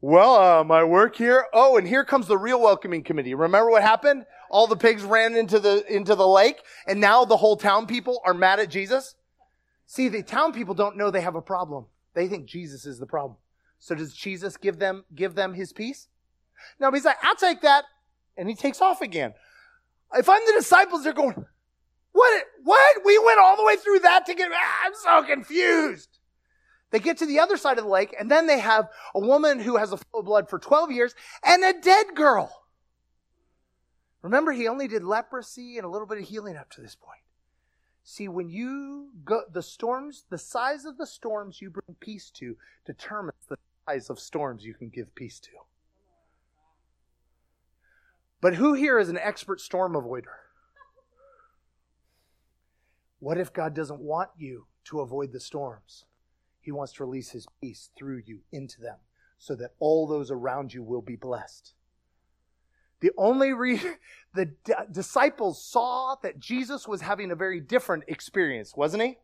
Well, 0.00 0.36
uh, 0.36 0.64
my 0.64 0.84
work 0.84 1.16
here. 1.16 1.44
Oh, 1.52 1.76
and 1.76 1.86
here 1.86 2.04
comes 2.04 2.28
the 2.28 2.38
real 2.38 2.60
welcoming 2.60 3.02
committee. 3.02 3.34
Remember 3.34 3.70
what 3.70 3.82
happened? 3.82 4.24
All 4.48 4.66
the 4.66 4.76
pigs 4.76 5.02
ran 5.02 5.36
into 5.36 5.60
the, 5.60 5.84
into 5.94 6.14
the 6.14 6.26
lake 6.26 6.62
and 6.86 6.98
now 6.98 7.26
the 7.26 7.36
whole 7.36 7.56
town 7.56 7.86
people 7.86 8.22
are 8.24 8.32
mad 8.32 8.58
at 8.58 8.70
Jesus. 8.70 9.14
See, 9.86 10.08
the 10.08 10.22
town 10.22 10.54
people 10.54 10.74
don't 10.74 10.96
know 10.96 11.10
they 11.10 11.20
have 11.20 11.34
a 11.34 11.42
problem. 11.42 11.86
They 12.14 12.26
think 12.26 12.46
Jesus 12.46 12.86
is 12.86 12.98
the 12.98 13.06
problem. 13.06 13.36
So 13.78 13.94
does 13.94 14.12
Jesus 14.12 14.56
give 14.56 14.78
them, 14.78 15.04
give 15.14 15.34
them 15.34 15.54
his 15.54 15.72
peace? 15.72 16.08
No, 16.80 16.90
he's 16.90 17.04
like, 17.04 17.16
I'll 17.22 17.36
take 17.36 17.60
that. 17.62 17.84
And 18.36 18.48
he 18.48 18.54
takes 18.54 18.80
off 18.80 19.00
again. 19.00 19.34
If 20.14 20.28
I'm 20.28 20.40
the 20.46 20.54
disciples, 20.56 21.04
they're 21.04 21.12
going, 21.12 21.44
what? 22.12 22.44
What? 22.64 22.96
We 23.04 23.18
went 23.18 23.40
all 23.40 23.56
the 23.56 23.64
way 23.64 23.76
through 23.76 24.00
that 24.00 24.26
to 24.26 24.34
get, 24.34 24.50
ah, 24.52 24.86
I'm 24.86 24.92
so 24.94 25.22
confused. 25.22 26.18
They 26.90 26.98
get 26.98 27.18
to 27.18 27.26
the 27.26 27.40
other 27.40 27.56
side 27.56 27.78
of 27.78 27.84
the 27.84 27.90
lake 27.90 28.14
and 28.18 28.30
then 28.30 28.46
they 28.46 28.60
have 28.60 28.88
a 29.14 29.20
woman 29.20 29.60
who 29.60 29.76
has 29.76 29.92
a 29.92 29.98
flow 29.98 30.20
of 30.20 30.26
blood 30.26 30.48
for 30.48 30.58
12 30.58 30.90
years 30.90 31.14
and 31.44 31.62
a 31.62 31.78
dead 31.78 32.06
girl. 32.14 32.50
Remember, 34.22 34.52
he 34.52 34.66
only 34.66 34.88
did 34.88 35.04
leprosy 35.04 35.76
and 35.76 35.84
a 35.84 35.88
little 35.88 36.06
bit 36.06 36.18
of 36.18 36.24
healing 36.24 36.56
up 36.56 36.70
to 36.70 36.80
this 36.80 36.96
point. 36.96 37.20
See, 38.02 38.26
when 38.26 38.48
you 38.48 39.10
go, 39.24 39.42
the 39.52 39.62
storms, 39.62 40.24
the 40.30 40.38
size 40.38 40.86
of 40.86 40.96
the 40.96 41.06
storms 41.06 41.60
you 41.60 41.70
bring 41.70 41.94
peace 42.00 42.30
to 42.36 42.56
determines 42.86 43.44
the 43.48 43.58
of 44.10 44.20
storms 44.20 44.64
you 44.64 44.74
can 44.74 44.88
give 44.88 45.14
peace 45.14 45.40
to. 45.40 45.50
But 48.40 48.54
who 48.54 48.74
here 48.74 48.98
is 48.98 49.08
an 49.08 49.18
expert 49.18 49.60
storm 49.60 49.94
avoider? 49.94 50.36
What 53.20 53.38
if 53.38 53.52
God 53.52 53.74
doesn't 53.74 54.00
want 54.00 54.30
you 54.36 54.66
to 54.84 55.00
avoid 55.00 55.32
the 55.32 55.40
storms? 55.40 56.04
He 56.60 56.70
wants 56.70 56.92
to 56.94 57.04
release 57.04 57.30
his 57.30 57.46
peace 57.60 57.90
through 57.96 58.22
you 58.26 58.40
into 58.52 58.80
them 58.80 58.98
so 59.38 59.54
that 59.56 59.72
all 59.80 60.06
those 60.06 60.30
around 60.30 60.72
you 60.72 60.82
will 60.82 61.02
be 61.02 61.16
blessed. 61.16 61.74
The 63.00 63.10
only 63.16 63.52
reason 63.52 63.96
the 64.34 64.46
d- 64.46 64.74
disciples 64.90 65.64
saw 65.64 66.16
that 66.22 66.38
Jesus 66.38 66.86
was 66.86 67.00
having 67.00 67.30
a 67.30 67.36
very 67.36 67.60
different 67.60 68.04
experience, 68.06 68.76
wasn't 68.76 69.02
he? 69.02 69.18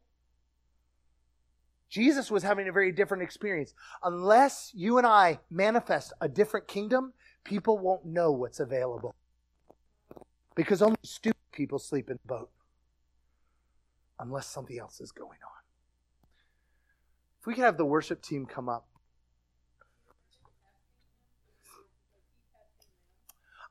Jesus 1.94 2.28
was 2.28 2.42
having 2.42 2.66
a 2.66 2.72
very 2.72 2.90
different 2.90 3.22
experience. 3.22 3.72
Unless 4.02 4.72
you 4.74 4.98
and 4.98 5.06
I 5.06 5.38
manifest 5.48 6.12
a 6.20 6.28
different 6.28 6.66
kingdom, 6.66 7.12
people 7.44 7.78
won't 7.78 8.04
know 8.04 8.32
what's 8.32 8.58
available. 8.58 9.14
Because 10.56 10.82
only 10.82 10.98
stupid 11.04 11.38
people 11.52 11.78
sleep 11.78 12.10
in 12.10 12.18
the 12.20 12.26
boat. 12.26 12.50
Unless 14.18 14.48
something 14.48 14.76
else 14.76 15.00
is 15.00 15.12
going 15.12 15.38
on. 15.44 16.28
If 17.40 17.46
we 17.46 17.54
could 17.54 17.62
have 17.62 17.76
the 17.76 17.84
worship 17.84 18.22
team 18.22 18.44
come 18.44 18.68
up. 18.68 18.88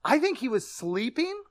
I 0.06 0.18
think 0.18 0.38
he 0.38 0.48
was 0.48 0.66
sleeping. 0.66 1.44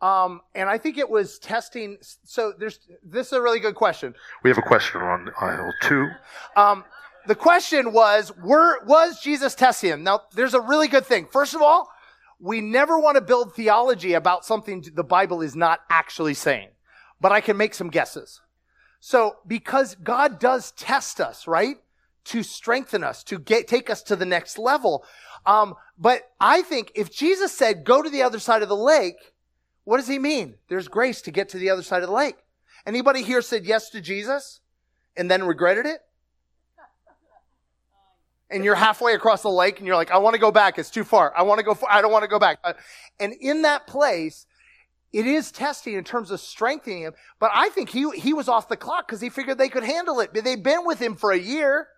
Um, 0.00 0.42
and 0.54 0.68
I 0.68 0.78
think 0.78 0.96
it 0.96 1.10
was 1.10 1.38
testing. 1.38 1.98
So 2.00 2.52
there's, 2.56 2.78
this 3.02 3.28
is 3.28 3.32
a 3.32 3.42
really 3.42 3.60
good 3.60 3.74
question. 3.74 4.14
We 4.44 4.50
have 4.50 4.58
a 4.58 4.62
question 4.62 5.00
on 5.00 5.30
aisle 5.40 5.72
two. 5.82 6.08
Um, 6.56 6.84
the 7.26 7.34
question 7.34 7.92
was, 7.92 8.32
were, 8.36 8.84
was 8.84 9.20
Jesus 9.20 9.54
testing 9.54 9.90
him? 9.90 10.04
Now, 10.04 10.20
there's 10.34 10.54
a 10.54 10.60
really 10.60 10.88
good 10.88 11.04
thing. 11.04 11.26
First 11.30 11.54
of 11.54 11.62
all, 11.62 11.88
we 12.40 12.60
never 12.60 12.98
want 12.98 13.16
to 13.16 13.20
build 13.20 13.54
theology 13.54 14.14
about 14.14 14.44
something 14.44 14.84
the 14.94 15.04
Bible 15.04 15.42
is 15.42 15.56
not 15.56 15.80
actually 15.90 16.34
saying, 16.34 16.68
but 17.20 17.32
I 17.32 17.40
can 17.40 17.56
make 17.56 17.74
some 17.74 17.90
guesses. 17.90 18.40
So, 19.00 19.36
because 19.46 19.96
God 19.96 20.38
does 20.38 20.72
test 20.72 21.20
us, 21.20 21.46
right? 21.46 21.76
to 22.28 22.42
strengthen 22.42 23.02
us, 23.02 23.24
to 23.24 23.38
get, 23.38 23.66
take 23.66 23.88
us 23.88 24.02
to 24.02 24.14
the 24.14 24.26
next 24.26 24.58
level. 24.58 25.02
Um, 25.46 25.74
but 25.98 26.30
I 26.38 26.60
think 26.60 26.92
if 26.94 27.10
Jesus 27.10 27.56
said, 27.56 27.84
go 27.84 28.02
to 28.02 28.10
the 28.10 28.22
other 28.22 28.38
side 28.38 28.62
of 28.62 28.68
the 28.68 28.76
lake, 28.76 29.16
what 29.88 29.96
does 29.96 30.06
he 30.06 30.18
mean? 30.18 30.56
There's 30.68 30.86
grace 30.86 31.22
to 31.22 31.30
get 31.30 31.48
to 31.48 31.56
the 31.56 31.70
other 31.70 31.80
side 31.80 32.02
of 32.02 32.10
the 32.10 32.14
lake. 32.14 32.36
Anybody 32.84 33.22
here 33.22 33.40
said 33.40 33.64
yes 33.64 33.88
to 33.88 34.02
Jesus 34.02 34.60
and 35.16 35.30
then 35.30 35.44
regretted 35.44 35.86
it? 35.86 36.00
And 38.50 38.62
you're 38.62 38.74
halfway 38.74 39.14
across 39.14 39.40
the 39.40 39.48
lake 39.48 39.78
and 39.78 39.86
you're 39.86 39.96
like, 39.96 40.10
I 40.10 40.18
want 40.18 40.34
to 40.34 40.40
go 40.40 40.52
back. 40.52 40.78
It's 40.78 40.90
too 40.90 41.04
far. 41.04 41.32
I 41.34 41.40
want 41.40 41.60
to 41.60 41.64
go. 41.64 41.78
I 41.88 42.02
don't 42.02 42.12
want 42.12 42.22
to 42.22 42.28
go 42.28 42.38
back. 42.38 42.58
Uh, 42.62 42.74
and 43.18 43.32
in 43.40 43.62
that 43.62 43.86
place, 43.86 44.44
it 45.10 45.26
is 45.26 45.50
testing 45.50 45.94
in 45.94 46.04
terms 46.04 46.30
of 46.30 46.40
strengthening 46.40 47.04
him. 47.04 47.14
But 47.40 47.52
I 47.54 47.70
think 47.70 47.88
he, 47.88 48.10
he 48.10 48.34
was 48.34 48.46
off 48.46 48.68
the 48.68 48.76
clock 48.76 49.08
because 49.08 49.22
he 49.22 49.30
figured 49.30 49.56
they 49.56 49.70
could 49.70 49.84
handle 49.84 50.20
it. 50.20 50.34
They've 50.34 50.62
been 50.62 50.84
with 50.84 50.98
him 50.98 51.16
for 51.16 51.32
a 51.32 51.38
year. 51.38 51.88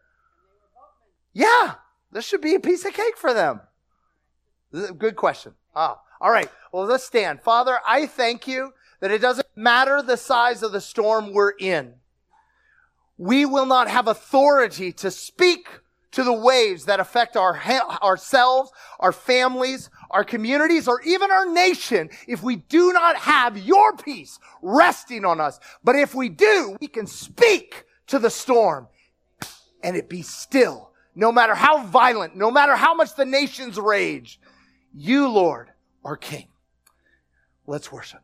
Yeah, 1.32 1.74
this 2.12 2.24
should 2.24 2.40
be 2.40 2.54
a 2.54 2.60
piece 2.60 2.84
of 2.84 2.92
cake 2.92 3.16
for 3.16 3.34
them. 3.34 3.62
Good 4.96 5.16
question. 5.16 5.54
Ah, 5.74 5.98
all 6.20 6.30
right. 6.30 6.50
Well, 6.72 6.84
let's 6.84 7.04
stand. 7.04 7.40
Father, 7.40 7.78
I 7.86 8.06
thank 8.06 8.46
you 8.46 8.72
that 9.00 9.10
it 9.10 9.20
doesn't 9.20 9.46
matter 9.56 10.02
the 10.02 10.16
size 10.16 10.62
of 10.62 10.72
the 10.72 10.80
storm 10.80 11.32
we're 11.32 11.54
in. 11.58 11.94
We 13.16 13.44
will 13.44 13.66
not 13.66 13.88
have 13.88 14.06
authority 14.06 14.92
to 14.92 15.10
speak 15.10 15.68
to 16.12 16.24
the 16.24 16.32
waves 16.32 16.86
that 16.86 17.00
affect 17.00 17.36
our 17.36 17.56
ourselves, 18.02 18.72
our 18.98 19.12
families, 19.12 19.90
our 20.10 20.24
communities, 20.24 20.88
or 20.88 21.00
even 21.02 21.30
our 21.30 21.46
nation 21.46 22.10
if 22.26 22.42
we 22.42 22.56
do 22.56 22.92
not 22.92 23.16
have 23.16 23.56
your 23.56 23.96
peace 23.96 24.38
resting 24.60 25.24
on 25.24 25.40
us. 25.40 25.60
But 25.84 25.96
if 25.96 26.14
we 26.14 26.28
do, 26.28 26.76
we 26.80 26.88
can 26.88 27.06
speak 27.06 27.84
to 28.08 28.18
the 28.18 28.30
storm 28.30 28.88
and 29.82 29.96
it 29.96 30.08
be 30.08 30.22
still. 30.22 30.90
No 31.14 31.32
matter 31.32 31.54
how 31.54 31.84
violent, 31.86 32.36
no 32.36 32.50
matter 32.50 32.74
how 32.74 32.94
much 32.94 33.14
the 33.16 33.24
nations 33.24 33.78
rage, 33.78 34.40
you, 34.94 35.28
Lord, 35.28 35.70
are 36.04 36.16
King. 36.16 36.48
Let's 37.66 37.92
worship. 37.92 38.22